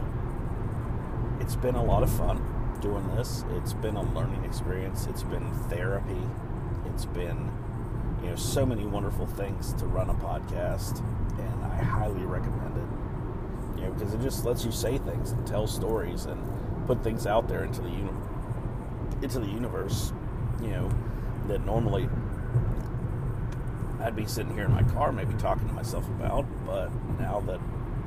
it's 1.40 1.56
been 1.56 1.74
a 1.74 1.84
lot 1.84 2.02
of 2.02 2.10
fun 2.10 2.40
doing 2.80 3.06
this. 3.16 3.44
It's 3.56 3.72
been 3.72 3.96
a 3.96 4.02
learning 4.14 4.44
experience. 4.44 5.06
It's 5.06 5.22
been 5.24 5.52
therapy. 5.68 6.22
It's 6.86 7.06
been 7.06 7.50
you 8.22 8.30
know 8.30 8.36
so 8.36 8.64
many 8.64 8.86
wonderful 8.86 9.26
things 9.26 9.72
to 9.74 9.86
run 9.86 10.10
a 10.10 10.14
podcast, 10.14 11.00
and 11.38 11.64
I 11.64 11.82
highly 11.82 12.22
recommend 12.22 12.76
it. 12.76 13.80
You 13.80 13.86
know 13.86 13.92
because 13.92 14.14
it 14.14 14.20
just 14.20 14.44
lets 14.44 14.64
you 14.64 14.70
say 14.72 14.98
things 14.98 15.32
and 15.32 15.46
tell 15.46 15.66
stories 15.66 16.26
and 16.26 16.40
put 16.86 17.02
things 17.02 17.26
out 17.26 17.48
there 17.48 17.64
into 17.64 17.80
the 17.80 17.90
uni- 17.90 18.10
into 19.22 19.40
the 19.40 19.48
universe. 19.48 20.12
You 20.62 20.68
know 20.68 20.90
that 21.48 21.64
normally 21.66 22.08
I'd 24.02 24.16
be 24.16 24.26
sitting 24.26 24.54
here 24.54 24.64
in 24.64 24.72
my 24.72 24.82
car, 24.82 25.12
maybe 25.12 25.34
talking 25.34 25.68
to 25.68 25.74
myself 25.74 26.06
about. 26.08 26.46
But 26.64 26.90
now 27.18 27.40
that 27.46 27.60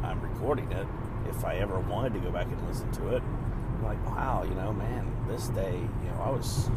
I'm 0.03 0.21
recording 0.21 0.71
it, 0.71 0.88
if 1.29 1.45
I 1.45 1.55
ever 1.55 1.79
wanted 1.79 2.13
to 2.13 2.19
go 2.19 2.31
back 2.31 2.47
and 2.47 2.67
listen 2.67 2.91
to 2.93 3.15
it, 3.15 3.21
I'm 3.21 3.83
like, 3.83 4.05
wow, 4.05 4.43
you 4.43 4.55
know, 4.55 4.73
man, 4.73 5.12
this 5.27 5.47
day, 5.50 5.75
you 5.75 6.09
know, 6.09 6.21
I 6.21 6.29
was, 6.29 6.69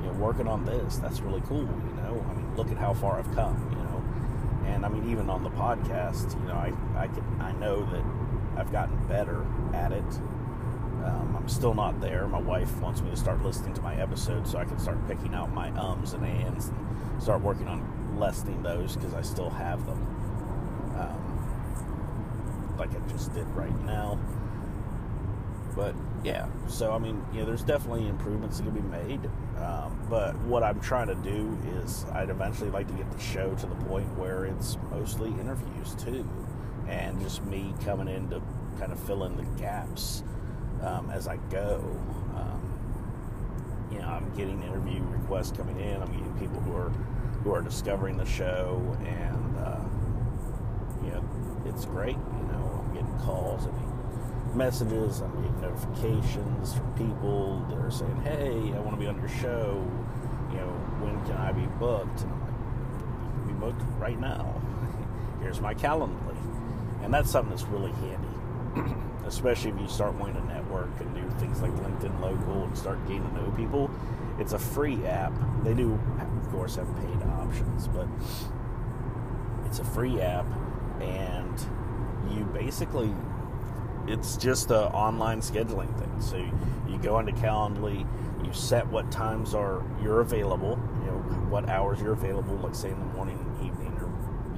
you 0.00 0.06
know, 0.06 0.12
working 0.14 0.46
on 0.48 0.64
this. 0.64 0.96
That's 0.96 1.20
really 1.20 1.42
cool, 1.46 1.60
you 1.60 1.94
know. 1.96 2.24
I 2.30 2.34
mean, 2.34 2.56
look 2.56 2.70
at 2.70 2.76
how 2.76 2.94
far 2.94 3.18
I've 3.18 3.34
come, 3.34 3.56
you 3.70 3.76
know. 3.76 4.72
And 4.72 4.84
I 4.84 4.88
mean, 4.88 5.10
even 5.10 5.28
on 5.30 5.42
the 5.42 5.50
podcast, 5.50 6.38
you 6.40 6.46
know, 6.46 6.54
I 6.54 6.72
I 6.96 7.08
can 7.08 7.24
I 7.40 7.52
know 7.52 7.84
that 7.86 8.04
I've 8.56 8.70
gotten 8.70 8.96
better 9.08 9.44
at 9.72 9.92
it. 9.92 10.04
Um, 11.04 11.34
I'm 11.36 11.48
still 11.48 11.74
not 11.74 12.00
there. 12.00 12.28
My 12.28 12.40
wife 12.40 12.76
wants 12.80 13.00
me 13.00 13.10
to 13.10 13.16
start 13.16 13.42
listening 13.42 13.74
to 13.74 13.82
my 13.82 13.96
episodes 13.96 14.52
so 14.52 14.58
I 14.58 14.64
can 14.64 14.78
start 14.78 15.04
picking 15.08 15.34
out 15.34 15.52
my 15.52 15.70
ums 15.72 16.12
and 16.12 16.24
ands 16.24 16.68
and 16.68 17.22
start 17.22 17.42
working 17.42 17.66
on 17.66 17.80
lessening 18.18 18.62
those 18.62 18.96
because 18.96 19.14
I 19.14 19.22
still 19.22 19.50
have 19.50 19.84
them. 19.86 19.98
Um, 20.98 22.76
like 22.78 22.90
I 22.90 23.08
just 23.08 23.32
did 23.34 23.46
right 23.50 23.78
now. 23.84 24.18
But 25.74 25.94
yeah, 26.22 26.48
so 26.68 26.92
I 26.92 26.98
mean, 26.98 27.24
you 27.32 27.40
know, 27.40 27.46
there's 27.46 27.62
definitely 27.62 28.08
improvements 28.08 28.58
that 28.58 28.64
can 28.64 28.74
be 28.74 28.80
made. 28.80 29.20
Um, 29.58 29.98
but 30.10 30.36
what 30.40 30.62
I'm 30.62 30.80
trying 30.80 31.06
to 31.08 31.14
do 31.14 31.58
is, 31.82 32.04
I'd 32.12 32.30
eventually 32.30 32.70
like 32.70 32.88
to 32.88 32.94
get 32.94 33.10
the 33.10 33.20
show 33.20 33.54
to 33.54 33.66
the 33.66 33.74
point 33.86 34.06
where 34.18 34.44
it's 34.44 34.76
mostly 34.90 35.30
interviews 35.30 35.94
too, 35.94 36.28
and 36.88 37.20
just 37.20 37.42
me 37.44 37.74
coming 37.84 38.08
in 38.08 38.28
to 38.30 38.42
kind 38.78 38.92
of 38.92 39.00
fill 39.00 39.24
in 39.24 39.36
the 39.36 39.44
gaps 39.60 40.22
um, 40.82 41.10
as 41.10 41.28
I 41.28 41.36
go. 41.50 41.76
Um, 42.34 43.88
you 43.90 43.98
know, 43.98 44.08
I'm 44.08 44.34
getting 44.36 44.62
interview 44.62 45.02
requests 45.04 45.52
coming 45.52 45.78
in. 45.78 46.02
I'm 46.02 46.12
getting 46.12 46.38
people 46.38 46.60
who 46.60 46.76
are 46.76 46.92
who 47.42 47.52
are 47.54 47.62
discovering 47.62 48.16
the 48.16 48.24
show, 48.24 48.96
and 49.04 49.56
uh, 49.58 49.80
you 51.04 51.10
know, 51.10 51.24
it's 51.66 51.84
great. 51.84 52.16
You 52.16 52.48
know, 52.52 52.84
I'm 52.84 52.94
getting 52.94 53.18
calls, 53.20 53.64
and 53.64 53.74
messages, 54.54 55.20
I'm 55.20 55.34
getting 55.42 55.60
notifications 55.60 56.74
from 56.74 56.92
people 56.94 57.64
that 57.70 57.78
are 57.78 57.90
saying, 57.90 58.22
"Hey, 58.22 58.72
I 58.74 58.78
want 58.80 58.92
to 58.92 59.00
be 59.00 59.06
on 59.06 59.18
your 59.18 59.28
show. 59.28 59.84
You 60.50 60.58
know, 60.58 60.68
when 61.00 61.24
can 61.24 61.36
I 61.36 61.52
be 61.52 61.66
booked?" 61.78 62.22
And 62.22 62.32
I'm 62.32 62.40
like, 62.40 62.50
"You 62.50 63.42
can 63.44 63.46
be 63.46 63.52
booked 63.54 63.82
right 63.98 64.20
now. 64.20 64.60
Here's 65.40 65.60
my 65.60 65.74
Calendly," 65.74 66.36
and 67.02 67.12
that's 67.12 67.30
something 67.30 67.50
that's 67.50 67.64
really 67.68 67.92
handy. 67.92 68.94
Especially 69.26 69.70
if 69.70 69.80
you 69.80 69.88
start 69.88 70.14
wanting 70.14 70.36
to 70.36 70.46
network 70.46 70.90
and 71.00 71.14
do 71.14 71.22
things 71.38 71.62
like 71.62 71.70
LinkedIn 71.72 72.20
Local 72.20 72.64
and 72.64 72.76
start 72.76 72.98
getting 73.06 73.22
to 73.28 73.34
know 73.34 73.50
people, 73.52 73.90
it's 74.38 74.52
a 74.52 74.58
free 74.58 75.04
app. 75.06 75.32
They 75.62 75.74
do, 75.74 75.98
of 76.20 76.50
course, 76.50 76.76
have 76.76 76.88
paid 76.96 77.21
options, 77.52 77.88
but 77.88 78.06
it's 79.66 79.78
a 79.78 79.84
free 79.84 80.20
app, 80.20 80.46
and 81.00 81.66
you 82.30 82.44
basically 82.46 83.12
it's 84.06 84.36
just 84.36 84.70
an 84.70 84.76
online 84.92 85.40
scheduling 85.40 85.96
thing. 85.98 86.20
So 86.20 86.36
you, 86.36 86.98
go 86.98 87.18
into 87.18 87.32
Calendly, 87.32 88.06
you 88.44 88.52
set 88.52 88.86
what 88.86 89.10
times 89.10 89.54
are 89.54 89.82
you're 90.02 90.20
available, 90.20 90.78
you 91.00 91.06
know, 91.06 91.18
what 91.48 91.68
hours 91.68 92.00
you're 92.00 92.12
available, 92.12 92.56
like 92.56 92.74
say 92.74 92.90
in 92.90 92.98
the 92.98 93.06
morning, 93.06 93.38
evening, 93.64 93.92
or 93.98 94.08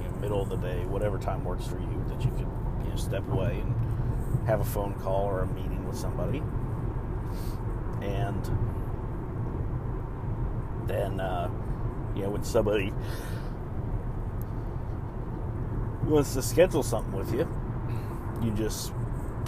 you 0.03 0.05
know, 0.09 0.17
middle 0.17 0.43
of 0.43 0.49
the 0.49 0.57
day, 0.57 0.85
whatever 0.87 1.19
time 1.19 1.45
works 1.45 1.67
for 1.67 1.79
you, 1.79 2.05
that 2.09 2.23
you 2.25 2.31
can 2.33 2.51
you 2.85 2.91
know 2.91 2.97
step 2.97 3.27
away 3.31 3.61
and 3.61 4.47
have 4.47 4.61
a 4.61 4.65
phone 4.65 4.95
call 4.95 5.25
or 5.25 5.41
a 5.41 5.47
meeting 5.47 5.87
with 5.87 5.97
somebody, 5.97 6.43
and 8.03 8.45
then 10.87 11.21
uh, 11.21 11.49
you 12.15 12.23
know 12.23 12.31
when 12.31 12.45
somebody 12.45 12.93
wants 16.05 16.35
to 16.35 16.43
schedule 16.43 16.83
something 16.83 17.13
with 17.13 17.33
you, 17.33 17.49
you 18.43 18.51
just 18.53 18.93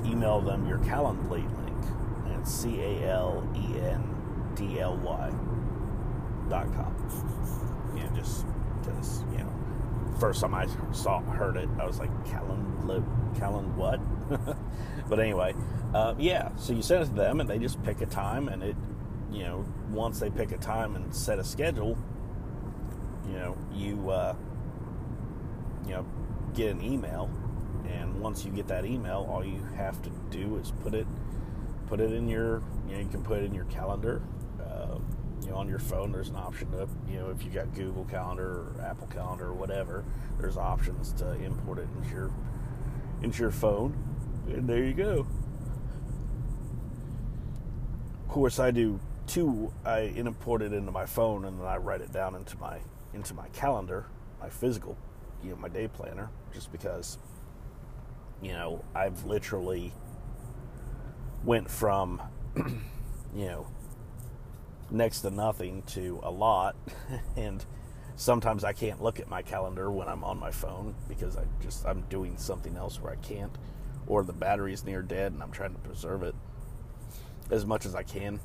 email 0.05 0.41
them 0.41 0.67
your 0.67 0.79
Calendly 0.79 1.45
link, 1.65 1.85
and 2.27 2.47
C 2.47 2.81
A 2.81 3.11
L 3.11 3.47
E 3.55 3.79
N 3.79 4.53
D 4.55 4.81
L 4.81 4.97
Y 4.97 5.33
dot 6.49 6.67
com. 6.75 6.95
You 7.95 8.05
know, 8.05 8.17
just 8.17 8.45
because 8.81 9.25
you 9.33 9.39
know, 9.39 9.53
first 10.19 10.41
time 10.41 10.55
I 10.55 10.67
saw 10.93 11.21
heard 11.21 11.57
it, 11.57 11.69
I 11.81 11.87
was 11.87 11.99
like 11.99 12.11
Calendly, 12.27 13.05
Calend 13.39 13.75
what? 13.75 14.01
but 15.09 15.21
anyway, 15.21 15.55
uh, 15.95 16.15
yeah. 16.19 16.55
So 16.57 16.73
you 16.73 16.83
send 16.83 17.03
it 17.03 17.07
to 17.07 17.13
them, 17.13 17.41
and 17.41 17.49
they 17.49 17.59
just 17.59 17.83
pick 17.85 18.01
a 18.01 18.07
time, 18.07 18.49
and 18.49 18.63
it, 18.63 18.77
you 19.31 19.45
know, 19.45 19.65
once 19.91 20.21
they 20.21 20.31
pick 20.31 20.53
a 20.53 20.59
time 20.59 20.97
and 20.97 21.15
set 21.15 21.39
a 21.39 21.45
schedule, 21.45 21.99
you 23.29 23.35
know, 23.35 23.57
you, 23.73 24.11
uh, 24.11 24.35
you 25.85 25.93
know, 25.93 26.07
get 26.55 26.71
an 26.71 26.83
email, 26.83 27.31
and 27.89 28.21
once 28.21 28.45
you 28.45 28.51
get 28.51 28.67
that 28.69 28.85
email, 28.85 29.27
all 29.31 29.45
you 29.45 29.63
have 29.77 30.01
to 30.03 30.11
do 30.31 30.57
is 30.57 30.73
put 30.83 30.95
it, 30.95 31.07
put 31.87 32.01
it 32.01 32.13
in 32.13 32.29
your, 32.29 32.63
you 32.89 32.95
know, 32.95 33.01
you 33.01 33.09
can 33.09 33.23
put 33.23 33.39
it 33.39 33.45
in 33.45 33.55
your 33.55 33.67
calendar. 33.67 34.23
Uh, 34.61 34.99
you 35.43 35.51
know, 35.51 35.57
on 35.57 35.69
your 35.69 35.79
phone, 35.79 36.11
there's 36.11 36.29
an 36.29 36.37
option 36.37 36.71
to, 36.73 36.89
you 37.09 37.19
know, 37.19 37.31
if 37.31 37.45
you 37.45 37.51
got 37.51 37.73
Google 37.75 38.05
Calendar 38.07 38.73
or 38.75 38.83
Apple 38.83 39.07
Calendar 39.07 39.47
or 39.47 39.55
whatever, 39.55 40.05
there's 40.41 40.57
options 40.57 41.13
to 41.13 41.35
import 41.35 41.79
it 41.79 41.89
into 41.97 42.11
your 42.11 42.31
into 43.23 43.43
your 43.43 43.51
phone, 43.51 43.97
and 44.49 44.69
there 44.69 44.85
you 44.85 44.93
go. 44.93 45.27
Of 48.23 48.29
course, 48.29 48.59
I 48.59 48.71
do 48.71 49.01
too. 49.27 49.73
I 49.85 50.01
import 50.01 50.63
it 50.63 50.73
into 50.73 50.91
my 50.91 51.07
phone, 51.07 51.45
and 51.45 51.61
then 51.61 51.67
I 51.67 51.77
write 51.77 52.01
it 52.01 52.13
down 52.13 52.35
into 52.35 52.59
my 52.59 52.79
into 53.17 53.35
my 53.35 53.49
calendar, 53.49 54.07
my 54.41 54.49
physical, 54.49 54.97
you 55.43 55.51
know, 55.51 55.57
my 55.57 55.69
day 55.69 55.89
planner, 55.89 56.31
just 56.55 56.71
because, 56.71 57.19
you 58.41 58.53
know, 58.53 58.85
I've 58.95 59.25
literally 59.25 59.93
went 61.43 61.69
from, 61.71 62.23
you 63.35 63.47
know, 63.47 63.67
next 64.91 65.23
to 65.23 65.31
nothing 65.31 65.83
to 65.89 66.21
a 66.23 66.31
lot, 66.31 66.77
and 67.37 67.65
sometimes 68.15 68.63
I 68.65 68.73
can't 68.73 69.03
look 69.03 69.19
at 69.19 69.29
my 69.29 69.43
calendar 69.43 69.91
when 69.91 70.09
I'm 70.09 70.23
on 70.23 70.39
my 70.39 70.51
phone 70.51 70.95
because 71.09 71.37
I 71.37 71.45
just 71.61 71.87
I'm 71.87 72.03
doing 72.03 72.37
something 72.37 72.77
else 72.77 73.01
where 73.01 73.13
I 73.13 73.17
can't, 73.17 73.57
or 74.07 74.23
the 74.23 74.33
battery's 74.35 74.85
near 74.85 75.03
dead 75.03 75.33
and 75.33 75.43
I'm 75.43 75.53
trying 75.53 75.73
to 75.73 75.81
preserve 75.81 76.23
it 76.23 76.35
as 77.51 77.65
much 77.65 77.87
as 77.87 77.95
I 77.95 78.03
can. 78.03 78.41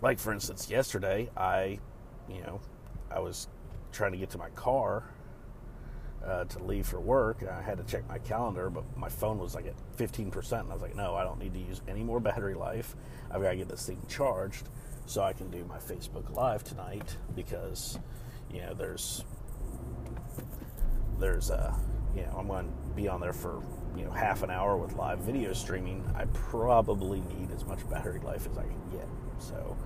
Like 0.00 0.18
for 0.18 0.32
instance, 0.32 0.70
yesterday 0.70 1.30
I, 1.36 1.80
you 2.28 2.42
know, 2.42 2.60
I 3.10 3.20
was 3.20 3.48
trying 3.92 4.12
to 4.12 4.18
get 4.18 4.30
to 4.30 4.38
my 4.38 4.50
car 4.50 5.04
uh, 6.24 6.44
to 6.44 6.62
leave 6.62 6.86
for 6.86 7.00
work. 7.00 7.44
I 7.48 7.62
had 7.62 7.78
to 7.78 7.84
check 7.84 8.06
my 8.08 8.18
calendar, 8.18 8.68
but 8.70 8.84
my 8.96 9.08
phone 9.08 9.38
was 9.38 9.54
like 9.54 9.66
at 9.66 9.74
15%. 9.96 10.60
And 10.60 10.70
I 10.70 10.72
was 10.72 10.82
like, 10.82 10.96
no, 10.96 11.14
I 11.14 11.24
don't 11.24 11.38
need 11.38 11.54
to 11.54 11.60
use 11.60 11.80
any 11.88 12.02
more 12.02 12.20
battery 12.20 12.54
life. 12.54 12.96
I've 13.30 13.42
got 13.42 13.50
to 13.50 13.56
get 13.56 13.68
this 13.68 13.86
thing 13.86 14.00
charged 14.08 14.68
so 15.06 15.22
I 15.22 15.32
can 15.32 15.50
do 15.50 15.64
my 15.64 15.78
Facebook 15.78 16.34
Live 16.34 16.64
tonight 16.64 17.16
because, 17.34 17.98
you 18.52 18.60
know, 18.60 18.74
there's, 18.74 19.24
there's, 21.18 21.50
uh, 21.50 21.74
you 22.14 22.22
know, 22.22 22.34
I'm 22.36 22.48
going 22.48 22.66
to 22.66 22.94
be 22.94 23.08
on 23.08 23.20
there 23.20 23.32
for, 23.32 23.62
you 23.96 24.04
know, 24.04 24.10
half 24.10 24.42
an 24.42 24.50
hour 24.50 24.76
with 24.76 24.94
live 24.94 25.20
video 25.20 25.52
streaming. 25.52 26.04
I 26.16 26.24
probably 26.32 27.20
need 27.20 27.50
as 27.52 27.64
much 27.64 27.88
battery 27.88 28.20
life 28.20 28.48
as 28.50 28.58
I 28.58 28.62
can 28.62 28.90
get. 28.90 29.06
So, 29.38 29.76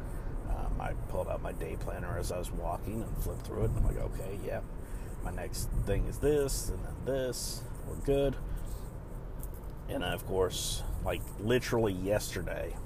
I 0.81 0.95
pulled 1.11 1.29
out 1.29 1.43
my 1.43 1.53
day 1.53 1.77
planner 1.79 2.19
as 2.19 2.33
I 2.33 2.39
was 2.39 2.51
walking 2.51 3.03
and 3.03 3.23
flipped 3.23 3.47
through 3.47 3.65
it, 3.65 3.71
and 3.71 3.79
I'm 3.79 3.87
like, 3.87 3.99
okay, 3.99 4.39
yeah, 4.45 4.61
my 5.23 5.31
next 5.31 5.69
thing 5.87 6.07
is 6.07 6.19
this, 6.19 6.71
and 6.71 6.85
then 6.85 6.95
this. 7.05 7.63
We're 7.87 7.97
good. 7.97 8.37
And 9.89 10.05
of 10.05 10.27
course, 10.27 10.83
like 11.05 11.21
literally 11.41 11.93
yesterday, 11.93 12.77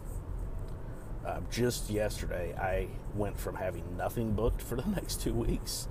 uh, 1.25 1.41
just 1.51 1.91
yesterday, 1.91 2.55
I 2.55 2.89
went 3.15 3.39
from 3.39 3.57
having 3.57 3.97
nothing 3.97 4.33
booked 4.33 4.61
for 4.61 4.77
the 4.77 4.89
next 4.97 5.23
two 5.23 5.35
weeks, 5.35 5.89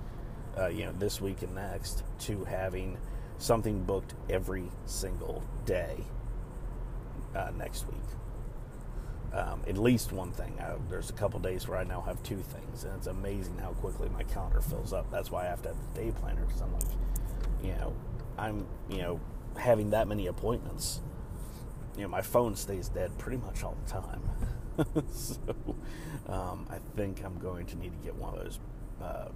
uh, 0.58 0.66
you 0.68 0.84
know, 0.84 0.92
this 0.92 1.20
week 1.20 1.42
and 1.42 1.54
next, 1.54 2.02
to 2.20 2.44
having 2.44 2.98
something 3.38 3.82
booked 3.84 4.14
every 4.28 4.70
single 4.86 5.42
day 5.64 6.04
uh, 7.34 7.50
next 7.56 7.86
week. 7.86 7.96
Um, 9.34 9.62
at 9.66 9.76
least 9.76 10.12
one 10.12 10.30
thing. 10.30 10.54
I, 10.60 10.74
there's 10.88 11.10
a 11.10 11.12
couple 11.12 11.40
days 11.40 11.66
where 11.66 11.76
I 11.76 11.82
now 11.82 12.00
have 12.02 12.22
two 12.22 12.38
things, 12.38 12.84
and 12.84 12.94
it's 12.96 13.08
amazing 13.08 13.58
how 13.58 13.70
quickly 13.70 14.08
my 14.08 14.22
calendar 14.22 14.60
fills 14.60 14.92
up. 14.92 15.10
That's 15.10 15.28
why 15.32 15.42
I 15.42 15.46
have 15.46 15.60
to 15.62 15.70
have 15.70 15.76
the 15.92 16.00
day 16.00 16.12
planner 16.12 16.42
because 16.42 16.60
I'm 16.62 16.72
like, 16.72 16.84
you 17.60 17.72
know, 17.72 17.94
I'm, 18.38 18.64
you 18.88 18.98
know, 18.98 19.20
having 19.58 19.90
that 19.90 20.06
many 20.06 20.28
appointments. 20.28 21.00
You 21.96 22.02
know, 22.02 22.08
my 22.08 22.22
phone 22.22 22.54
stays 22.54 22.88
dead 22.88 23.18
pretty 23.18 23.38
much 23.38 23.64
all 23.64 23.76
the 23.84 23.90
time. 23.90 24.22
so 25.12 25.36
um, 26.28 26.68
I 26.70 26.78
think 26.96 27.24
I'm 27.24 27.38
going 27.38 27.66
to 27.66 27.76
need 27.76 27.90
to 27.90 28.04
get 28.04 28.14
one 28.14 28.34
of 28.34 28.44
those 28.44 28.60
uh, 29.02 29.28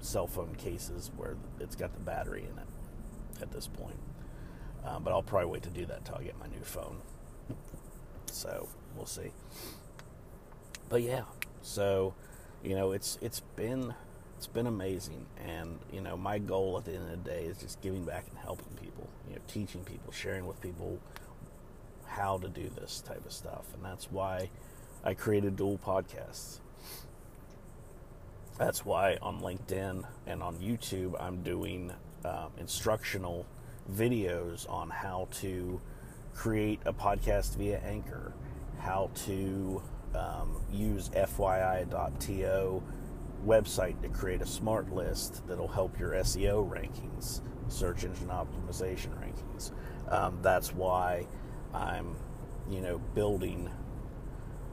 cell 0.00 0.26
phone 0.26 0.54
cases 0.54 1.10
where 1.14 1.36
it's 1.60 1.76
got 1.76 1.92
the 1.92 2.00
battery 2.00 2.46
in 2.50 2.58
it 2.58 3.42
at 3.42 3.52
this 3.52 3.66
point. 3.66 3.98
Um, 4.84 5.04
but 5.04 5.12
I'll 5.12 5.22
probably 5.22 5.50
wait 5.50 5.62
to 5.64 5.70
do 5.70 5.84
that 5.86 5.98
until 5.98 6.16
I 6.16 6.24
get 6.24 6.38
my 6.38 6.46
new 6.46 6.62
phone. 6.62 7.02
So 8.32 8.68
we'll 8.96 9.06
see. 9.06 9.30
But 10.88 11.02
yeah, 11.02 11.22
so 11.62 12.14
you 12.64 12.74
know 12.74 12.92
it's 12.92 13.18
it's 13.20 13.40
been 13.40 13.94
it's 14.36 14.46
been 14.46 14.66
amazing, 14.66 15.26
and 15.46 15.78
you 15.92 16.00
know 16.00 16.16
my 16.16 16.38
goal 16.38 16.76
at 16.78 16.84
the 16.84 16.94
end 16.94 17.04
of 17.04 17.24
the 17.24 17.30
day 17.30 17.44
is 17.44 17.58
just 17.58 17.80
giving 17.80 18.04
back 18.04 18.26
and 18.28 18.38
helping 18.38 18.74
people, 18.82 19.08
you 19.28 19.34
know, 19.34 19.42
teaching 19.48 19.84
people, 19.84 20.12
sharing 20.12 20.46
with 20.46 20.60
people 20.60 20.98
how 22.06 22.38
to 22.38 22.48
do 22.48 22.68
this 22.80 23.00
type 23.00 23.24
of 23.24 23.32
stuff, 23.32 23.66
and 23.74 23.84
that's 23.84 24.10
why 24.10 24.48
I 25.04 25.14
created 25.14 25.56
dual 25.56 25.78
podcasts. 25.78 26.58
That's 28.58 28.84
why 28.84 29.18
on 29.22 29.40
LinkedIn 29.40 30.04
and 30.26 30.42
on 30.42 30.56
YouTube 30.56 31.16
I'm 31.20 31.42
doing 31.42 31.92
um, 32.24 32.52
instructional 32.58 33.46
videos 33.90 34.68
on 34.70 34.90
how 34.90 35.28
to 35.40 35.80
create 36.34 36.80
a 36.84 36.92
podcast 36.92 37.56
via 37.56 37.78
Anchor, 37.80 38.32
how 38.78 39.10
to 39.26 39.82
um, 40.14 40.60
use 40.70 41.08
FYI.to 41.10 42.82
website 43.46 44.00
to 44.02 44.08
create 44.08 44.40
a 44.40 44.46
smart 44.46 44.92
list 44.92 45.46
that'll 45.46 45.68
help 45.68 45.98
your 45.98 46.12
SEO 46.12 46.68
rankings, 46.68 47.40
search 47.68 48.04
engine 48.04 48.28
optimization 48.28 49.10
rankings. 49.20 49.72
Um, 50.08 50.38
that's 50.42 50.72
why 50.74 51.26
I'm, 51.74 52.16
you 52.70 52.80
know, 52.80 52.98
building 53.14 53.70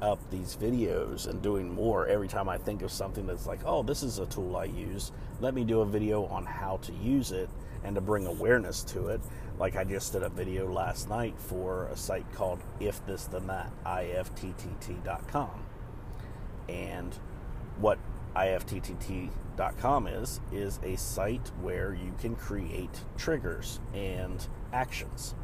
up 0.02 0.20
these 0.30 0.56
videos 0.56 1.28
and 1.28 1.42
doing 1.42 1.74
more 1.74 2.08
every 2.08 2.28
time 2.28 2.48
I 2.48 2.58
think 2.58 2.82
of 2.82 2.92
something 2.92 3.26
that's 3.26 3.48
like, 3.48 3.60
oh, 3.66 3.84
this 3.84 4.04
is 4.04 4.20
a 4.20 4.26
tool 4.26 4.56
I 4.56 4.66
use. 4.66 5.12
Let 5.42 5.54
me 5.54 5.64
do 5.64 5.82
a 5.82 5.86
video 5.86 6.26
on 6.26 6.46
how 6.46 6.78
to 6.84 6.94
use 6.94 7.32
it 7.32 7.50
and 7.84 7.96
to 7.96 8.02
bring 8.02 8.26
awareness 8.26 8.84
to 8.86 9.08
it. 9.08 9.22
Like 9.60 9.76
I 9.76 9.84
just 9.84 10.14
did 10.14 10.24
a 10.24 10.30
video 10.30 10.72
last 10.72 11.10
night 11.10 11.38
for 11.38 11.88
a 11.88 11.98
site 11.98 12.32
called 12.32 12.64
If 12.80 13.06
This 13.06 13.26
Then 13.26 13.48
That, 13.48 13.72
IFTTT.com. 13.86 15.66
And 16.70 17.14
what 17.78 18.00
IFTTT.com 18.38 20.08
is, 20.08 20.40
is 20.54 20.80
a 20.82 20.96
site 20.96 21.52
where 21.62 21.94
you 21.94 22.16
can 22.22 22.38
create 22.38 23.02
triggers 23.18 23.82
and 23.94 24.48
actions. 24.72 25.36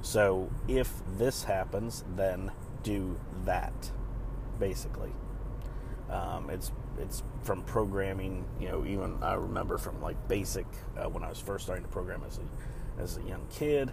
So 0.00 0.50
if 0.66 0.90
this 1.18 1.44
happens, 1.44 2.04
then 2.16 2.50
do 2.82 3.20
that, 3.44 3.90
basically. 4.58 5.12
Um, 6.08 6.48
it's 6.48 6.72
it's 6.98 7.22
from 7.42 7.62
programming, 7.64 8.46
you 8.58 8.68
know. 8.68 8.86
Even 8.86 9.22
I 9.22 9.34
remember 9.34 9.76
from 9.76 10.00
like 10.00 10.16
basic 10.26 10.64
uh, 10.96 11.10
when 11.10 11.22
I 11.22 11.28
was 11.28 11.38
first 11.38 11.64
starting 11.64 11.84
to 11.84 11.90
program 11.90 12.22
as 12.26 12.38
a 12.38 12.42
as 12.98 13.16
a 13.16 13.22
young 13.22 13.46
kid, 13.50 13.92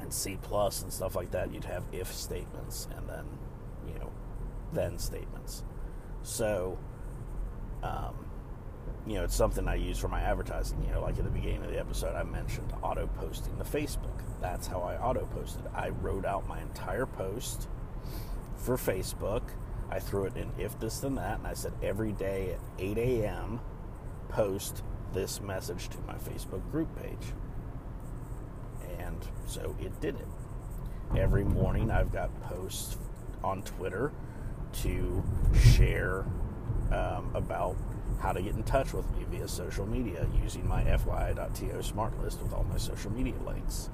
and 0.00 0.12
C 0.12 0.38
plus 0.40 0.82
and 0.82 0.92
stuff 0.92 1.14
like 1.16 1.30
that. 1.32 1.52
You'd 1.52 1.64
have 1.64 1.84
if 1.92 2.12
statements 2.12 2.88
and 2.96 3.08
then 3.08 3.24
you 3.86 3.94
know 3.94 4.10
then 4.72 4.98
statements. 4.98 5.64
So 6.22 6.78
um, 7.82 8.24
you 9.06 9.14
know, 9.14 9.24
it's 9.24 9.34
something 9.34 9.68
I 9.68 9.74
use 9.74 9.98
for 9.98 10.08
my 10.08 10.20
advertising. 10.20 10.82
You 10.84 10.92
know, 10.92 11.02
like 11.02 11.18
at 11.18 11.24
the 11.24 11.30
beginning 11.30 11.64
of 11.64 11.70
the 11.70 11.78
episode, 11.78 12.16
I 12.16 12.22
mentioned 12.22 12.72
auto 12.82 13.06
posting 13.06 13.56
to 13.58 13.64
Facebook. 13.64 14.22
That's 14.40 14.66
how 14.66 14.80
I 14.80 14.96
auto 14.96 15.26
posted. 15.26 15.62
I 15.74 15.90
wrote 15.90 16.24
out 16.24 16.48
my 16.48 16.60
entire 16.60 17.06
post 17.06 17.68
for 18.56 18.76
Facebook. 18.76 19.42
I 19.90 19.98
threw 19.98 20.24
it 20.24 20.36
in 20.36 20.50
if 20.58 20.78
this 20.80 20.98
then 20.98 21.14
that, 21.16 21.38
and 21.38 21.46
I 21.46 21.54
said 21.54 21.72
every 21.82 22.12
day 22.12 22.52
at 22.52 22.60
8 22.78 22.98
a.m. 22.98 23.60
post 24.28 24.82
this 25.12 25.40
message 25.40 25.88
to 25.90 25.98
my 26.06 26.14
Facebook 26.14 26.68
group 26.70 26.88
page. 27.00 27.32
And 29.14 29.50
so 29.50 29.76
it 29.80 30.00
did 30.00 30.16
it. 30.16 30.26
Every 31.16 31.44
morning 31.44 31.90
I've 31.90 32.12
got 32.12 32.30
posts 32.42 32.96
on 33.42 33.62
Twitter 33.62 34.12
to 34.82 35.22
share 35.54 36.24
um, 36.90 37.30
about 37.34 37.76
how 38.20 38.32
to 38.32 38.42
get 38.42 38.54
in 38.54 38.62
touch 38.62 38.92
with 38.92 39.08
me 39.12 39.24
via 39.30 39.46
social 39.46 39.86
media 39.86 40.26
using 40.42 40.66
my 40.66 40.82
FYI.to 40.84 41.82
smart 41.82 42.18
list 42.22 42.42
with 42.42 42.52
all 42.52 42.64
my 42.64 42.78
social 42.78 43.12
media 43.12 43.34
links. 43.46 43.90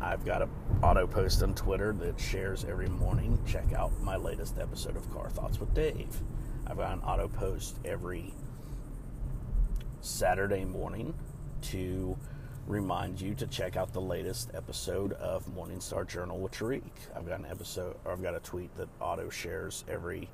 I've 0.00 0.24
got 0.24 0.42
an 0.42 0.50
auto 0.82 1.06
post 1.06 1.42
on 1.42 1.54
Twitter 1.54 1.92
that 2.00 2.20
shares 2.20 2.64
every 2.64 2.88
morning. 2.88 3.38
Check 3.46 3.72
out 3.72 3.98
my 4.02 4.16
latest 4.16 4.58
episode 4.58 4.96
of 4.96 5.10
Car 5.10 5.30
Thoughts 5.30 5.58
with 5.58 5.72
Dave. 5.72 6.22
I've 6.66 6.76
got 6.76 6.92
an 6.92 7.00
auto 7.00 7.28
post 7.28 7.78
every 7.84 8.34
Saturday 10.00 10.64
morning 10.64 11.14
to 11.62 12.16
remind 12.66 13.20
you 13.20 13.34
to 13.34 13.46
check 13.46 13.76
out 13.76 13.92
the 13.92 14.00
latest 14.00 14.50
episode 14.54 15.12
of 15.14 15.46
Morningstar 15.46 16.06
Journal 16.06 16.38
with 16.38 16.52
Tariq. 16.52 16.82
I've 17.14 17.26
got 17.26 17.38
an 17.38 17.46
episode, 17.46 17.96
or 18.04 18.12
I've 18.12 18.22
got 18.22 18.34
a 18.34 18.40
tweet 18.40 18.74
that 18.76 18.88
auto 19.00 19.30
shares 19.30 19.84
every 19.88 20.28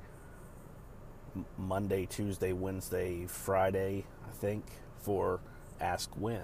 Monday, 1.57 2.05
Tuesday, 2.05 2.53
Wednesday, 2.53 3.25
Friday, 3.27 4.05
I 4.27 4.31
think, 4.31 4.65
for 4.97 5.39
Ask 5.79 6.09
Win. 6.17 6.43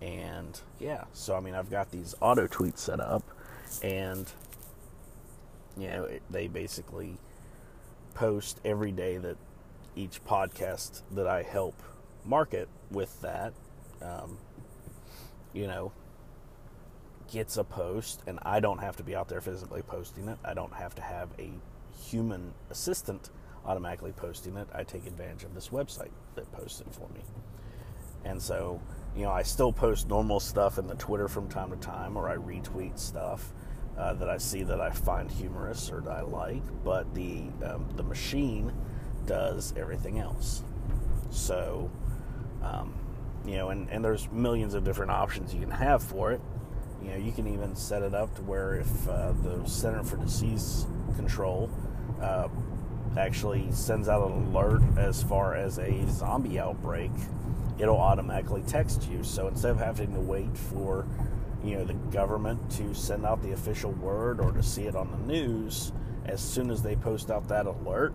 And 0.00 0.58
yeah, 0.78 1.04
so 1.12 1.36
I 1.36 1.40
mean, 1.40 1.54
I've 1.54 1.70
got 1.70 1.90
these 1.90 2.14
auto 2.20 2.46
tweets 2.46 2.78
set 2.78 3.00
up, 3.00 3.24
and 3.82 4.30
you 5.76 5.88
know, 5.88 6.04
it, 6.04 6.22
they 6.30 6.46
basically 6.46 7.18
post 8.14 8.60
every 8.64 8.92
day 8.92 9.18
that 9.18 9.36
each 9.94 10.24
podcast 10.24 11.02
that 11.10 11.26
I 11.26 11.42
help 11.42 11.82
market 12.24 12.68
with 12.90 13.20
that, 13.22 13.52
um, 14.02 14.38
you 15.52 15.66
know, 15.66 15.92
gets 17.30 17.56
a 17.56 17.64
post, 17.64 18.22
and 18.26 18.38
I 18.42 18.60
don't 18.60 18.78
have 18.78 18.96
to 18.96 19.02
be 19.02 19.14
out 19.14 19.28
there 19.28 19.40
physically 19.40 19.82
posting 19.82 20.28
it. 20.28 20.38
I 20.44 20.54
don't 20.54 20.72
have 20.72 20.94
to 20.96 21.02
have 21.02 21.28
a 21.38 21.50
human 22.08 22.54
assistant 22.70 23.30
automatically 23.66 24.12
posting 24.12 24.56
it. 24.56 24.66
I 24.74 24.82
take 24.82 25.06
advantage 25.06 25.44
of 25.44 25.54
this 25.54 25.68
website 25.68 26.10
that 26.34 26.50
posts 26.52 26.80
it 26.80 26.86
for 26.90 27.08
me. 27.12 27.20
And 28.24 28.40
so, 28.40 28.80
you 29.16 29.22
know, 29.22 29.30
I 29.30 29.42
still 29.42 29.72
post 29.72 30.08
normal 30.08 30.40
stuff 30.40 30.78
in 30.78 30.86
the 30.86 30.94
Twitter 30.94 31.28
from 31.28 31.48
time 31.48 31.70
to 31.70 31.76
time, 31.76 32.16
or 32.16 32.28
I 32.28 32.36
retweet 32.36 32.98
stuff 32.98 33.52
uh, 33.96 34.14
that 34.14 34.28
I 34.28 34.38
see 34.38 34.62
that 34.64 34.80
I 34.80 34.90
find 34.90 35.30
humorous 35.30 35.90
or 35.90 36.00
that 36.00 36.10
I 36.10 36.22
like. 36.22 36.62
But 36.84 37.14
the 37.14 37.44
um, 37.64 37.88
the 37.96 38.02
machine 38.02 38.72
does 39.26 39.74
everything 39.76 40.18
else. 40.18 40.62
So, 41.30 41.90
um, 42.62 42.94
you 43.44 43.56
know, 43.56 43.70
and, 43.70 43.88
and 43.90 44.04
there's 44.04 44.30
millions 44.30 44.74
of 44.74 44.84
different 44.84 45.10
options 45.10 45.54
you 45.54 45.60
can 45.60 45.70
have 45.70 46.02
for 46.02 46.32
it. 46.32 46.40
You 47.02 47.10
know, 47.10 47.16
you 47.16 47.32
can 47.32 47.46
even 47.46 47.76
set 47.76 48.02
it 48.02 48.14
up 48.14 48.34
to 48.36 48.42
where 48.42 48.74
if 48.74 49.08
uh, 49.08 49.32
the 49.42 49.64
Center 49.66 50.02
for 50.02 50.16
Disease 50.16 50.86
Control 51.16 51.70
uh, 52.20 52.48
actually 53.16 53.70
sends 53.72 54.08
out 54.08 54.28
an 54.30 54.46
alert 54.48 54.82
as 54.96 55.22
far 55.22 55.54
as 55.54 55.78
a 55.78 56.06
zombie 56.10 56.58
outbreak, 56.58 57.12
it'll 57.78 58.00
automatically 58.00 58.62
text 58.66 59.08
you. 59.08 59.22
So 59.22 59.48
instead 59.48 59.70
of 59.70 59.78
having 59.78 60.12
to 60.14 60.20
wait 60.20 60.56
for, 60.56 61.06
you 61.62 61.76
know, 61.76 61.84
the 61.84 61.94
government 61.94 62.70
to 62.72 62.94
send 62.94 63.24
out 63.24 63.42
the 63.42 63.52
official 63.52 63.92
word 63.92 64.40
or 64.40 64.52
to 64.52 64.62
see 64.62 64.82
it 64.82 64.96
on 64.96 65.10
the 65.10 65.32
news, 65.32 65.92
as 66.26 66.40
soon 66.40 66.70
as 66.70 66.82
they 66.82 66.96
post 66.96 67.30
out 67.30 67.48
that 67.48 67.66
alert, 67.66 68.14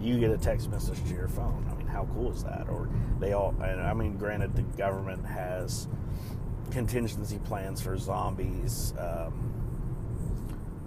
you 0.00 0.18
get 0.18 0.30
a 0.30 0.38
text 0.38 0.70
message 0.70 1.02
to 1.04 1.14
your 1.14 1.28
phone. 1.28 1.73
How 1.94 2.08
cool 2.12 2.32
is 2.32 2.42
that? 2.42 2.68
Or 2.68 2.88
they 3.20 3.32
all, 3.32 3.54
I 3.62 3.94
mean, 3.94 4.16
granted, 4.16 4.56
the 4.56 4.62
government 4.62 5.24
has 5.24 5.86
contingency 6.72 7.38
plans 7.44 7.80
for 7.80 7.96
zombies, 7.96 8.92
um, 8.98 9.52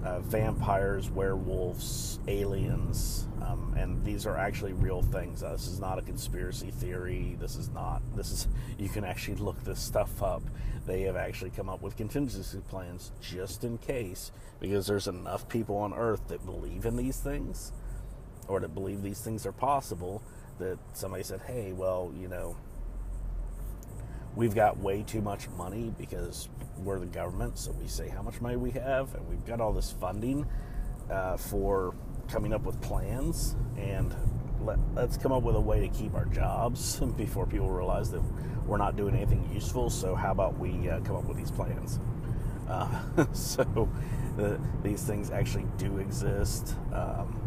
uh, 0.03 0.19
vampires, 0.19 1.09
werewolves, 1.09 2.19
aliens, 2.27 3.27
um, 3.41 3.73
and 3.77 4.03
these 4.03 4.25
are 4.25 4.35
actually 4.35 4.73
real 4.73 5.01
things. 5.01 5.43
Uh, 5.43 5.53
this 5.53 5.67
is 5.67 5.79
not 5.79 5.97
a 5.97 6.01
conspiracy 6.01 6.71
theory. 6.71 7.37
This 7.39 7.55
is 7.55 7.69
not. 7.69 8.01
This 8.15 8.31
is. 8.31 8.47
You 8.77 8.89
can 8.89 9.03
actually 9.03 9.37
look 9.37 9.63
this 9.63 9.79
stuff 9.79 10.21
up. 10.21 10.43
They 10.85 11.01
have 11.03 11.15
actually 11.15 11.49
come 11.49 11.67
up 11.67 11.81
with 11.81 11.97
contingency 11.97 12.59
plans 12.69 13.11
just 13.19 13.63
in 13.63 13.79
case, 13.79 14.31
because 14.59 14.85
there's 14.85 15.07
enough 15.07 15.49
people 15.49 15.77
on 15.77 15.95
Earth 15.95 16.27
that 16.27 16.45
believe 16.45 16.85
in 16.85 16.95
these 16.95 17.17
things 17.17 17.71
or 18.47 18.59
to 18.59 18.67
believe 18.67 19.01
these 19.01 19.19
things 19.19 19.47
are 19.47 19.51
possible 19.51 20.21
that 20.59 20.77
somebody 20.93 21.23
said, 21.23 21.41
hey, 21.41 21.73
well, 21.73 22.11
you 22.19 22.27
know, 22.27 22.55
we've 24.35 24.55
got 24.55 24.77
way 24.77 25.03
too 25.03 25.21
much 25.21 25.49
money 25.49 25.93
because 25.97 26.49
we're 26.77 26.99
the 26.99 27.05
government, 27.05 27.57
so 27.57 27.71
we 27.71 27.87
say 27.87 28.07
how 28.07 28.21
much 28.21 28.39
money 28.41 28.55
we 28.55 28.71
have, 28.71 29.13
and 29.15 29.27
we've 29.27 29.45
got 29.45 29.59
all 29.59 29.73
this 29.73 29.91
funding 29.91 30.45
uh, 31.09 31.37
for 31.37 31.95
coming 32.27 32.53
up 32.53 32.63
with 32.63 32.79
plans, 32.81 33.55
and 33.77 34.15
let, 34.61 34.77
us 34.95 35.17
come 35.17 35.31
up 35.31 35.43
with 35.43 35.55
a 35.55 35.59
way 35.59 35.79
to 35.79 35.87
keep 35.87 36.13
our 36.13 36.25
jobs 36.25 36.99
before 37.17 37.45
people 37.45 37.69
realize 37.69 38.11
that 38.11 38.21
we're 38.65 38.77
not 38.77 38.95
doing 38.95 39.15
anything 39.15 39.49
useful. 39.53 39.89
So 39.89 40.13
how 40.13 40.31
about 40.31 40.57
we 40.57 40.89
uh, 40.89 40.99
come 41.01 41.15
up 41.15 41.25
with 41.25 41.37
these 41.37 41.51
plans? 41.51 41.99
Uh, 42.67 42.87
so 43.33 43.89
the, 44.35 44.59
these 44.83 45.03
things 45.03 45.31
actually 45.31 45.65
do 45.77 45.99
exist. 45.99 46.75
Um, 46.93 47.41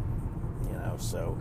you 0.67 0.73
know. 0.79 0.97
So 0.99 1.39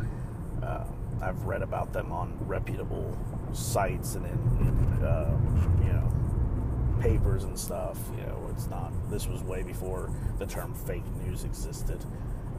uh, 0.62 0.84
I've 1.22 1.44
read 1.44 1.62
about 1.62 1.94
them 1.94 2.12
on 2.12 2.38
reputable 2.42 3.18
sites 3.54 4.16
and 4.16 4.26
in, 4.26 4.68
in 4.68 5.04
uh, 5.04 5.38
you 5.84 5.94
know 5.94 7.00
papers 7.02 7.44
and 7.44 7.58
stuff. 7.58 7.98
You 8.18 8.24
know, 8.24 8.50
it's 8.52 8.68
not. 8.68 8.92
This 9.10 9.28
was 9.28 9.44
way 9.44 9.64
before 9.64 10.12
the 10.38 10.46
term 10.46 10.74
fake 10.74 11.06
news 11.26 11.44
existed. 11.44 12.04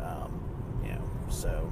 Um, 0.02 0.40
you 0.82 0.92
know, 0.92 1.02
so. 1.28 1.70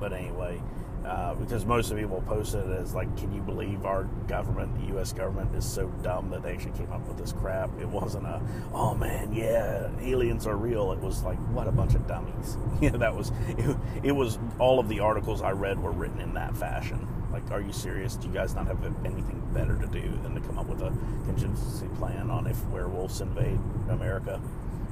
But 0.00 0.12
anyway, 0.12 0.60
uh, 1.04 1.34
because 1.34 1.66
most 1.66 1.90
of 1.90 1.98
people 1.98 2.22
post 2.26 2.54
it 2.54 2.66
as 2.66 2.94
like, 2.94 3.14
"Can 3.16 3.34
you 3.34 3.42
believe 3.42 3.84
our 3.84 4.04
government, 4.26 4.74
the 4.80 4.86
U.S. 4.94 5.12
government, 5.12 5.54
is 5.54 5.64
so 5.64 5.88
dumb 6.02 6.30
that 6.30 6.42
they 6.42 6.52
actually 6.52 6.72
came 6.72 6.92
up 6.92 7.06
with 7.06 7.18
this 7.18 7.32
crap?" 7.32 7.70
It 7.80 7.88
wasn't 7.88 8.26
a, 8.26 8.40
"Oh 8.72 8.94
man, 8.94 9.32
yeah, 9.32 9.90
aliens 10.00 10.46
are 10.46 10.56
real." 10.56 10.92
It 10.92 11.00
was 11.00 11.22
like, 11.22 11.38
"What 11.52 11.68
a 11.68 11.72
bunch 11.72 11.94
of 11.94 12.06
dummies." 12.06 12.56
Yeah, 12.80 12.90
that 12.90 13.14
was. 13.14 13.32
It, 13.48 13.76
it 14.02 14.12
was 14.12 14.38
all 14.58 14.78
of 14.78 14.88
the 14.88 15.00
articles 15.00 15.40
I 15.40 15.52
read 15.52 15.80
were 15.80 15.92
written 15.92 16.20
in 16.20 16.34
that 16.34 16.56
fashion. 16.56 17.06
Like, 17.32 17.50
are 17.50 17.60
you 17.60 17.72
serious? 17.72 18.16
Do 18.16 18.28
you 18.28 18.34
guys 18.34 18.54
not 18.54 18.66
have 18.66 18.84
anything 19.04 19.42
better 19.52 19.76
to 19.76 19.86
do 19.86 20.18
than 20.22 20.34
to 20.34 20.40
come 20.40 20.58
up 20.58 20.66
with 20.66 20.82
a 20.82 20.90
contingency 21.24 21.88
plan 21.96 22.30
on 22.30 22.46
if 22.46 22.64
werewolves 22.66 23.20
invade 23.20 23.58
America? 23.88 24.40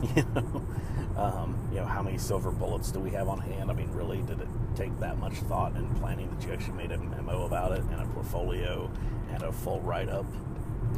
You 0.16 0.24
know, 0.34 0.66
um, 1.16 1.68
you 1.70 1.78
know, 1.78 1.84
how 1.84 2.02
many 2.02 2.18
silver 2.18 2.50
bullets 2.50 2.90
do 2.90 2.98
we 2.98 3.10
have 3.10 3.28
on 3.28 3.38
hand? 3.38 3.70
I 3.70 3.74
mean, 3.74 3.90
really, 3.92 4.22
did 4.22 4.40
it 4.40 4.48
take 4.74 4.98
that 4.98 5.18
much 5.18 5.34
thought 5.34 5.74
and 5.74 5.94
planning 5.98 6.28
that 6.30 6.44
you 6.44 6.52
actually 6.52 6.74
made 6.74 6.90
a 6.90 6.98
memo 6.98 7.44
about 7.44 7.72
it 7.72 7.82
and 7.82 8.00
a 8.00 8.06
portfolio 8.06 8.90
and 9.32 9.42
a 9.42 9.52
full 9.52 9.80
write 9.80 10.08
up 10.08 10.26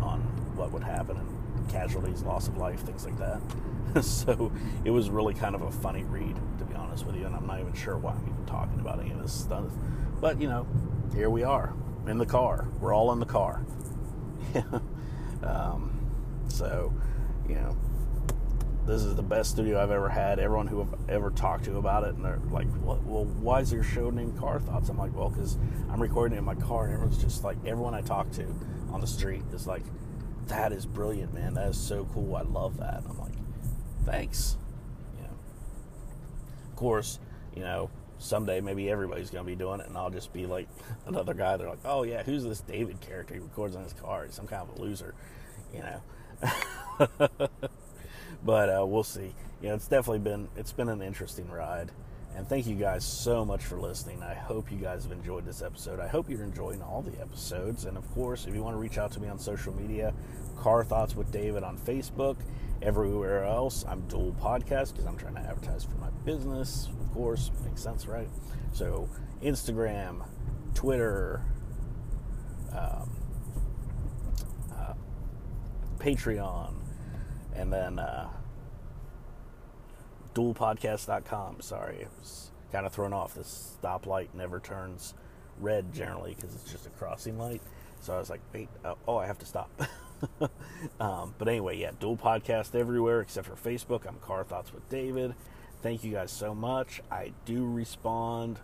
on 0.01 0.21
what 0.57 0.73
would 0.73 0.85
happen 0.85 1.17
and 1.17 1.69
casualties, 1.69 2.23
loss 2.23 2.49
of 2.49 2.57
life, 2.57 2.81
things 2.81 3.05
like 3.05 3.19
that? 3.19 3.41
so 4.03 4.51
it 4.85 4.91
was 4.91 5.11
really 5.11 5.35
kind 5.35 5.55
of 5.55 5.63
a 5.63 5.71
funny 5.71 6.05
read, 6.05 6.37
to 6.59 6.65
be 6.65 6.75
honest 6.75 7.05
with 7.05 7.17
you, 7.17 7.27
and 7.27 7.35
I'm 7.35 7.47
not 7.47 7.61
even 7.61 7.75
sure 7.75 7.99
why 7.99 8.13
I'm 8.13 8.23
even 8.23 8.47
talking 8.47 8.81
about 8.81 9.01
any 9.01 9.11
of 9.11 9.21
this 9.21 9.33
stuff. 9.33 9.67
But 10.21 10.41
you 10.41 10.49
know, 10.49 10.67
here 11.15 11.29
we 11.29 11.43
are 11.43 11.75
in 12.07 12.19
the 12.19 12.27
car. 12.27 12.69
We're 12.81 12.95
all 12.95 13.13
in 13.13 13.21
the 13.21 13.27
car. 13.27 13.65
um, 15.43 15.91
so, 16.49 16.95
you 17.49 17.57
know, 17.57 17.77
this 18.87 19.03
is 19.03 19.15
the 19.15 19.23
best 19.23 19.51
studio 19.51 19.83
I've 19.83 19.91
ever 19.91 20.09
had. 20.09 20.39
Everyone 20.39 20.67
who 20.67 20.83
I've 20.83 21.11
ever 21.11 21.31
talked 21.31 21.65
to 21.65 21.79
about 21.79 22.05
it, 22.05 22.15
and 22.15 22.25
they're 22.25 22.41
like, 22.51 22.67
well, 22.83 23.01
well 23.07 23.25
why 23.25 23.61
is 23.61 23.73
your 23.73 23.83
show 23.83 24.11
named 24.11 24.39
Car 24.39 24.61
Thoughts? 24.61 24.89
I'm 24.91 24.99
like, 24.99 25.15
well, 25.17 25.31
because 25.31 25.57
I'm 25.91 26.01
recording 26.01 26.37
in 26.37 26.45
my 26.45 26.55
car, 26.55 26.85
and 26.85 26.95
everyone's 26.95 27.23
just 27.23 27.45
like, 27.45 27.57
everyone 27.65 27.95
I 27.95 28.03
talk 28.03 28.31
to 28.33 28.47
on 28.93 29.01
the 29.01 29.07
street 29.07 29.43
is 29.53 29.67
like, 29.67 29.83
that 30.49 30.73
is 30.73 30.85
brilliant, 30.85 31.33
man. 31.33 31.55
That 31.55 31.69
is 31.69 31.79
so 31.79 32.07
cool. 32.13 32.37
I 32.37 32.43
love 32.43 32.77
that. 32.79 32.99
And 32.99 33.09
I'm 33.09 33.19
like, 33.19 33.33
thanks. 34.05 34.57
Know, 35.19 35.29
of 36.71 36.77
course, 36.77 37.19
you 37.55 37.63
know, 37.63 37.89
someday 38.19 38.61
maybe 38.61 38.91
everybody's 38.91 39.31
going 39.31 39.45
to 39.45 39.51
be 39.51 39.57
doing 39.57 39.81
it, 39.81 39.87
and 39.87 39.97
I'll 39.97 40.11
just 40.11 40.33
be 40.33 40.45
like 40.45 40.69
another 41.07 41.33
guy. 41.33 41.57
They're 41.57 41.71
like, 41.71 41.87
oh 41.87 42.03
yeah, 42.03 42.23
who's 42.23 42.45
this 42.45 42.61
David 42.61 43.01
character? 43.01 43.33
He 43.33 43.41
records 43.41 43.77
on 43.77 43.83
his 43.83 43.95
car. 43.95 44.25
He's 44.27 44.35
some 44.35 44.47
kind 44.47 44.69
of 44.69 44.79
a 44.79 44.83
loser, 44.83 45.15
you 45.73 45.81
know. 45.81 47.49
but 48.45 48.69
uh, 48.69 48.85
we'll 48.87 49.03
see. 49.03 49.35
You 49.63 49.69
know, 49.71 49.75
it's 49.75 49.89
definitely 49.89 50.19
been 50.21 50.49
it's 50.57 50.73
been 50.73 50.89
an 50.89 51.01
interesting 51.03 51.51
ride, 51.51 51.91
And 52.37 52.47
thank 52.49 52.67
you 52.67 52.75
guys 52.75 53.05
so 53.05 53.45
much 53.45 53.65
for 53.65 53.77
listening. 53.79 54.23
I 54.23 54.35
hope 54.35 54.71
you 54.71 54.79
guys 54.79 55.05
have 55.05 55.13
enjoyed 55.13 55.47
this 55.47 55.63
episode. 55.63 56.01
I 56.01 56.09
hope 56.09 56.29
you're 56.29 56.43
enjoying 56.43 56.83
all 56.83 57.01
the 57.03 57.19
episodes. 57.21 57.85
And 57.85 57.97
of 57.97 58.11
course, 58.13 58.47
if 58.47 58.55
you 58.55 58.63
want 58.63 58.75
to 58.75 58.81
reach 58.81 58.99
out 58.99 59.13
to 59.13 59.21
me 59.21 59.29
on 59.29 59.39
social 59.39 59.73
media, 59.75 60.13
Car 60.57 60.85
Thoughts 60.85 61.15
with 61.17 61.31
David 61.33 61.63
on 61.63 61.79
Facebook. 61.79 62.37
Everywhere 62.83 63.45
else, 63.45 63.85
I'm 63.89 64.03
Dual 64.09 64.35
Podcast 64.41 64.93
because 64.93 65.07
I'm 65.07 65.17
trying 65.17 65.35
to 65.37 65.41
advertise 65.41 65.85
for 65.85 65.97
my 65.97 66.11
business. 66.25 66.89
Of 67.01 67.15
course, 67.15 67.51
makes 67.65 67.83
sense, 67.83 68.07
right? 68.07 68.29
So, 68.73 69.09
Instagram, 69.43 70.27
Twitter, 70.75 71.41
um, 72.73 73.11
uh, 74.77 74.95
Patreon, 75.99 76.75
and 77.55 77.73
then 77.73 77.99
uh, 77.99 78.29
dualpodcast.com. 80.35 81.61
Sorry, 81.61 82.05
I 82.05 82.09
was 82.21 82.51
kind 82.73 82.87
of 82.87 82.93
thrown 82.93 83.13
off. 83.13 83.35
This 83.35 83.77
stoplight 83.83 84.29
never 84.35 84.61
turns 84.61 85.15
red 85.61 85.93
generally 85.93 86.35
because 86.35 86.55
it's 86.55 86.71
just 86.71 86.87
a 86.87 86.91
crossing 86.91 87.39
light. 87.39 87.63
So 88.01 88.15
I 88.15 88.19
was 88.19 88.29
like, 88.29 88.41
wait, 88.53 88.69
uh, 88.85 88.95
oh, 89.07 89.17
I 89.17 89.27
have 89.27 89.39
to 89.39 89.47
stop. 89.47 89.71
um, 91.01 91.35
but 91.39 91.49
anyway, 91.49 91.79
yeah, 91.79 91.93
dual 91.99 92.17
podcast 92.17 92.75
everywhere 92.75 93.21
except 93.21 93.47
for 93.47 93.55
Facebook. 93.55 94.07
I'm 94.07 94.17
Car 94.19 94.45
Thoughts 94.45 94.73
with 94.73 94.89
David. 94.89 95.35
Thank 95.83 96.05
you 96.05 96.13
guys 96.13 96.31
so 96.31 96.55
much. 96.55 97.01
I 97.11 97.33
do 97.45 97.67
respond 97.67 98.59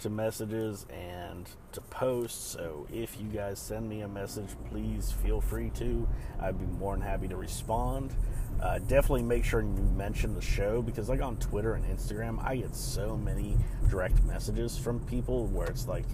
to 0.00 0.10
messages 0.10 0.86
and 0.90 1.48
to 1.72 1.80
posts. 1.82 2.52
So 2.52 2.86
if 2.92 3.18
you 3.20 3.28
guys 3.28 3.58
send 3.58 3.88
me 3.88 4.02
a 4.02 4.08
message, 4.08 4.48
please 4.70 5.12
feel 5.12 5.40
free 5.40 5.70
to. 5.76 6.06
I'd 6.40 6.58
be 6.58 6.66
more 6.66 6.94
than 6.94 7.02
happy 7.02 7.28
to 7.28 7.36
respond. 7.36 8.14
Uh, 8.60 8.78
definitely 8.78 9.22
make 9.22 9.44
sure 9.44 9.60
you 9.60 9.68
mention 9.96 10.34
the 10.34 10.40
show 10.40 10.80
because, 10.80 11.08
like 11.08 11.20
on 11.20 11.36
Twitter 11.36 11.74
and 11.74 11.84
Instagram, 11.84 12.42
I 12.42 12.56
get 12.56 12.74
so 12.74 13.16
many 13.16 13.56
direct 13.90 14.22
messages 14.24 14.78
from 14.78 15.00
people 15.00 15.46
where 15.46 15.66
it's 15.66 15.86
like 15.86 16.06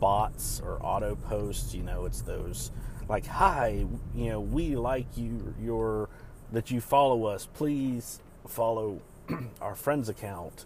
bots 0.00 0.60
or 0.64 0.78
auto 0.82 1.14
posts. 1.14 1.74
You 1.74 1.82
know, 1.82 2.06
it's 2.06 2.22
those 2.22 2.70
like, 3.08 3.26
"Hi, 3.26 3.84
you 4.14 4.30
know, 4.30 4.40
we 4.40 4.74
like 4.74 5.16
you, 5.16 5.54
your 5.60 6.08
that 6.50 6.70
you 6.70 6.80
follow 6.80 7.26
us. 7.26 7.46
Please 7.52 8.20
follow 8.46 9.00
our 9.60 9.74
friend's 9.74 10.08
account." 10.08 10.64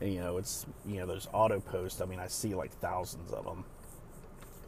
And, 0.00 0.12
you 0.12 0.20
know, 0.20 0.36
it's 0.36 0.66
you 0.86 0.96
know 0.96 1.06
those 1.06 1.28
auto 1.32 1.60
posts. 1.60 2.00
I 2.00 2.04
mean, 2.06 2.20
I 2.20 2.26
see 2.26 2.54
like 2.54 2.72
thousands 2.80 3.32
of 3.32 3.44
them. 3.44 3.64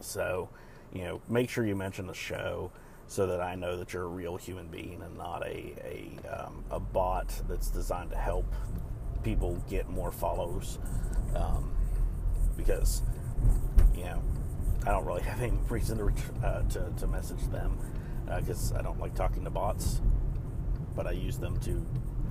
So, 0.00 0.48
you 0.92 1.02
know, 1.02 1.20
make 1.28 1.50
sure 1.50 1.66
you 1.66 1.76
mention 1.76 2.06
the 2.06 2.14
show 2.14 2.70
so 3.08 3.26
that 3.26 3.40
I 3.40 3.54
know 3.54 3.76
that 3.76 3.92
you're 3.92 4.04
a 4.04 4.08
real 4.08 4.36
human 4.36 4.68
being 4.68 5.02
and 5.02 5.16
not 5.16 5.42
a 5.42 5.74
a, 5.84 6.46
um, 6.46 6.64
a 6.70 6.80
bot 6.80 7.28
that's 7.48 7.68
designed 7.70 8.10
to 8.10 8.16
help 8.16 8.46
people 9.22 9.62
get 9.68 9.88
more 9.88 10.12
follows. 10.12 10.78
Um, 11.34 11.72
because 12.56 13.02
you 13.94 14.04
know, 14.04 14.22
I 14.86 14.90
don't 14.90 15.04
really 15.04 15.22
have 15.24 15.42
any 15.42 15.58
reason 15.68 15.98
to 15.98 16.46
uh, 16.46 16.62
to, 16.68 16.92
to 16.98 17.06
message 17.06 17.42
them 17.50 17.78
because 18.36 18.72
uh, 18.72 18.78
I 18.78 18.82
don't 18.82 19.00
like 19.00 19.14
talking 19.14 19.44
to 19.44 19.50
bots, 19.50 20.00
but 20.94 21.06
I 21.06 21.12
use 21.12 21.38
them 21.38 21.58
to 21.60 21.84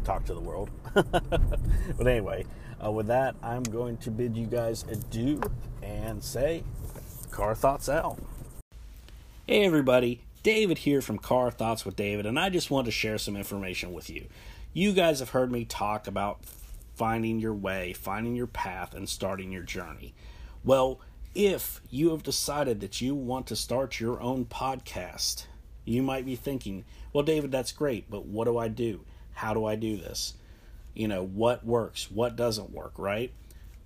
talk 0.04 0.26
to 0.26 0.34
the 0.34 0.40
world. 0.40 0.70
but 0.94 2.08
anyway, 2.08 2.46
uh, 2.84 2.92
with 2.92 3.08
that, 3.08 3.36
I'm 3.42 3.64
going 3.64 3.98
to 3.98 4.12
bid 4.12 4.36
you 4.36 4.46
guys 4.46 4.84
adieu 4.90 5.42
and 5.82 6.24
say, 6.24 6.64
car 7.32 7.56
thoughts 7.56 7.90
out. 7.90 8.20
Hey, 9.46 9.66
everybody. 9.66 10.22
David 10.44 10.80
here 10.80 11.02
from 11.02 11.18
Car 11.18 11.52
Thoughts 11.52 11.84
with 11.84 11.96
David, 11.98 12.26
and 12.26 12.40
I 12.40 12.50
just 12.50 12.72
want 12.72 12.86
to 12.86 12.92
share 12.92 13.18
some 13.18 13.36
information 13.36 13.92
with 13.92 14.10
you. 14.10 14.28
You 14.72 14.94
guys 14.94 15.20
have 15.20 15.32
heard 15.32 15.52
me 15.52 15.66
talk 15.66 16.08
about 16.08 16.40
finding 16.96 17.40
your 17.40 17.54
way, 17.54 17.94
finding 17.94 18.36
your 18.36 18.48
path, 18.48 18.94
and 18.94 19.10
starting 19.10 19.52
your 19.52 19.64
journey. 19.64 20.14
Well, 20.64 21.02
if 21.36 21.82
you 21.90 22.12
have 22.12 22.24
decided 22.24 22.80
that 22.80 23.02
you 23.02 23.14
want 23.14 23.48
to 23.48 23.56
start 23.56 24.00
your 24.00 24.22
own 24.22 24.46
podcast, 24.46 25.48
you 25.84 26.02
might 26.02 26.26
be 26.26 26.36
thinking, 26.36 26.86
well, 27.12 27.24
David, 27.24 27.52
that's 27.52 27.72
great, 27.72 28.10
but 28.10 28.26
what 28.26 28.46
do 28.46 28.58
I 28.58 28.68
do? 28.68 29.02
How 29.34 29.54
do 29.54 29.66
I 29.66 29.76
do 29.76 29.98
this? 29.98 30.34
You 30.98 31.08
know, 31.08 31.24
what 31.24 31.64
works? 31.64 32.10
What 32.10 32.36
doesn't 32.36 32.72
work, 32.72 32.94
right? 32.98 33.32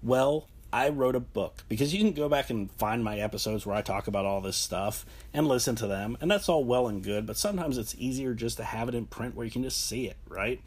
Well, 0.01 0.47
I 0.71 0.87
wrote 0.87 1.17
a 1.17 1.19
book 1.19 1.65
because 1.67 1.93
you 1.93 1.99
can 1.99 2.13
go 2.13 2.29
back 2.29 2.49
and 2.49 2.71
find 2.71 3.03
my 3.03 3.19
episodes 3.19 3.65
where 3.65 3.75
I 3.75 3.81
talk 3.81 4.07
about 4.07 4.25
all 4.25 4.39
this 4.39 4.55
stuff 4.55 5.05
and 5.33 5.45
listen 5.45 5.75
to 5.75 5.87
them, 5.87 6.17
and 6.21 6.31
that's 6.31 6.47
all 6.47 6.63
well 6.63 6.87
and 6.87 7.03
good, 7.03 7.25
but 7.25 7.35
sometimes 7.35 7.77
it's 7.77 7.93
easier 7.97 8.33
just 8.33 8.55
to 8.57 8.63
have 8.63 8.87
it 8.87 8.95
in 8.95 9.07
print 9.07 9.35
where 9.35 9.45
you 9.45 9.51
can 9.51 9.63
just 9.63 9.85
see 9.85 10.07
it, 10.07 10.15
right? 10.29 10.61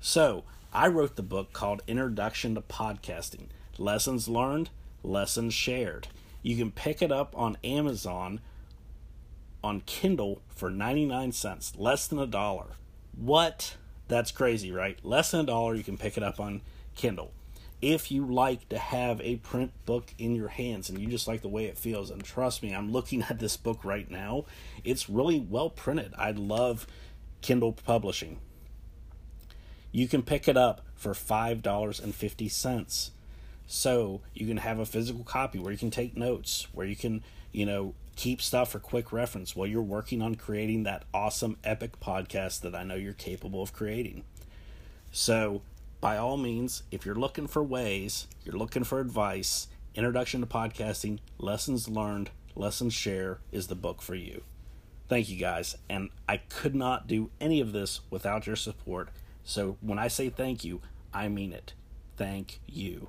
So, 0.00 0.44
I 0.72 0.88
wrote 0.88 1.16
the 1.16 1.22
book 1.22 1.52
called 1.52 1.82
Introduction 1.86 2.54
to 2.54 2.62
Podcasting 2.62 3.48
Lessons 3.76 4.26
Learned, 4.26 4.70
Lessons 5.02 5.52
Shared. 5.52 6.08
You 6.42 6.56
can 6.56 6.70
pick 6.70 7.02
it 7.02 7.12
up 7.12 7.34
on 7.36 7.58
Amazon 7.62 8.40
on 9.62 9.82
Kindle 9.82 10.40
for 10.48 10.70
99 10.70 11.32
cents, 11.32 11.74
less 11.76 12.06
than 12.06 12.18
a 12.18 12.26
dollar. 12.26 12.68
What? 13.14 13.76
That's 14.10 14.32
crazy, 14.32 14.72
right? 14.72 14.98
Less 15.04 15.30
than 15.30 15.42
a 15.42 15.44
dollar, 15.44 15.76
you 15.76 15.84
can 15.84 15.96
pick 15.96 16.16
it 16.16 16.24
up 16.24 16.40
on 16.40 16.62
Kindle. 16.96 17.30
If 17.80 18.10
you 18.10 18.26
like 18.26 18.68
to 18.70 18.76
have 18.76 19.20
a 19.20 19.36
print 19.36 19.70
book 19.86 20.12
in 20.18 20.34
your 20.34 20.48
hands 20.48 20.90
and 20.90 20.98
you 20.98 21.06
just 21.06 21.28
like 21.28 21.42
the 21.42 21.48
way 21.48 21.66
it 21.66 21.78
feels 21.78 22.10
and 22.10 22.22
trust 22.22 22.62
me 22.62 22.74
i'm 22.74 22.92
looking 22.92 23.22
at 23.30 23.38
this 23.38 23.56
book 23.56 23.84
right 23.84 24.10
now 24.10 24.44
it's 24.84 25.08
really 25.08 25.40
well 25.40 25.70
printed. 25.70 26.12
I 26.18 26.32
love 26.32 26.86
kindle 27.40 27.72
publishing. 27.72 28.38
You 29.92 30.08
can 30.08 30.22
pick 30.22 30.46
it 30.48 30.56
up 30.56 30.82
for 30.94 31.12
$5.50 31.12 33.10
so 33.66 34.20
you 34.34 34.46
can 34.46 34.56
have 34.58 34.78
a 34.80 34.84
physical 34.84 35.22
copy 35.22 35.58
where 35.60 35.72
you 35.72 35.78
can 35.78 35.90
take 35.90 36.16
notes 36.16 36.66
where 36.72 36.86
you 36.86 36.96
can 36.96 37.22
you 37.52 37.64
know 37.64 37.94
keep 38.20 38.42
stuff 38.42 38.72
for 38.72 38.78
quick 38.78 39.12
reference 39.12 39.56
while 39.56 39.66
you're 39.66 39.80
working 39.80 40.20
on 40.20 40.34
creating 40.34 40.82
that 40.82 41.04
awesome 41.14 41.56
epic 41.64 41.98
podcast 42.00 42.60
that 42.60 42.74
i 42.74 42.82
know 42.82 42.94
you're 42.94 43.12
capable 43.12 43.62
of 43.62 43.72
creating 43.72 44.24
so 45.10 45.62
by 46.00 46.16
all 46.16 46.36
means, 46.36 46.82
if 46.90 47.04
you're 47.04 47.14
looking 47.14 47.46
for 47.46 47.62
ways, 47.62 48.26
you're 48.44 48.56
looking 48.56 48.84
for 48.84 49.00
advice, 49.00 49.68
Introduction 49.94 50.40
to 50.40 50.46
Podcasting, 50.46 51.18
Lessons 51.38 51.88
Learned, 51.88 52.30
Lessons 52.54 52.94
Share 52.94 53.38
is 53.52 53.66
the 53.66 53.74
book 53.74 54.00
for 54.00 54.14
you. 54.14 54.42
Thank 55.08 55.28
you 55.28 55.36
guys. 55.36 55.76
And 55.88 56.10
I 56.28 56.38
could 56.38 56.74
not 56.74 57.06
do 57.06 57.30
any 57.40 57.60
of 57.60 57.72
this 57.72 58.00
without 58.08 58.46
your 58.46 58.56
support. 58.56 59.10
So 59.44 59.76
when 59.80 59.98
I 59.98 60.08
say 60.08 60.30
thank 60.30 60.64
you, 60.64 60.80
I 61.12 61.28
mean 61.28 61.52
it. 61.52 61.74
Thank 62.16 62.60
you. 62.66 63.08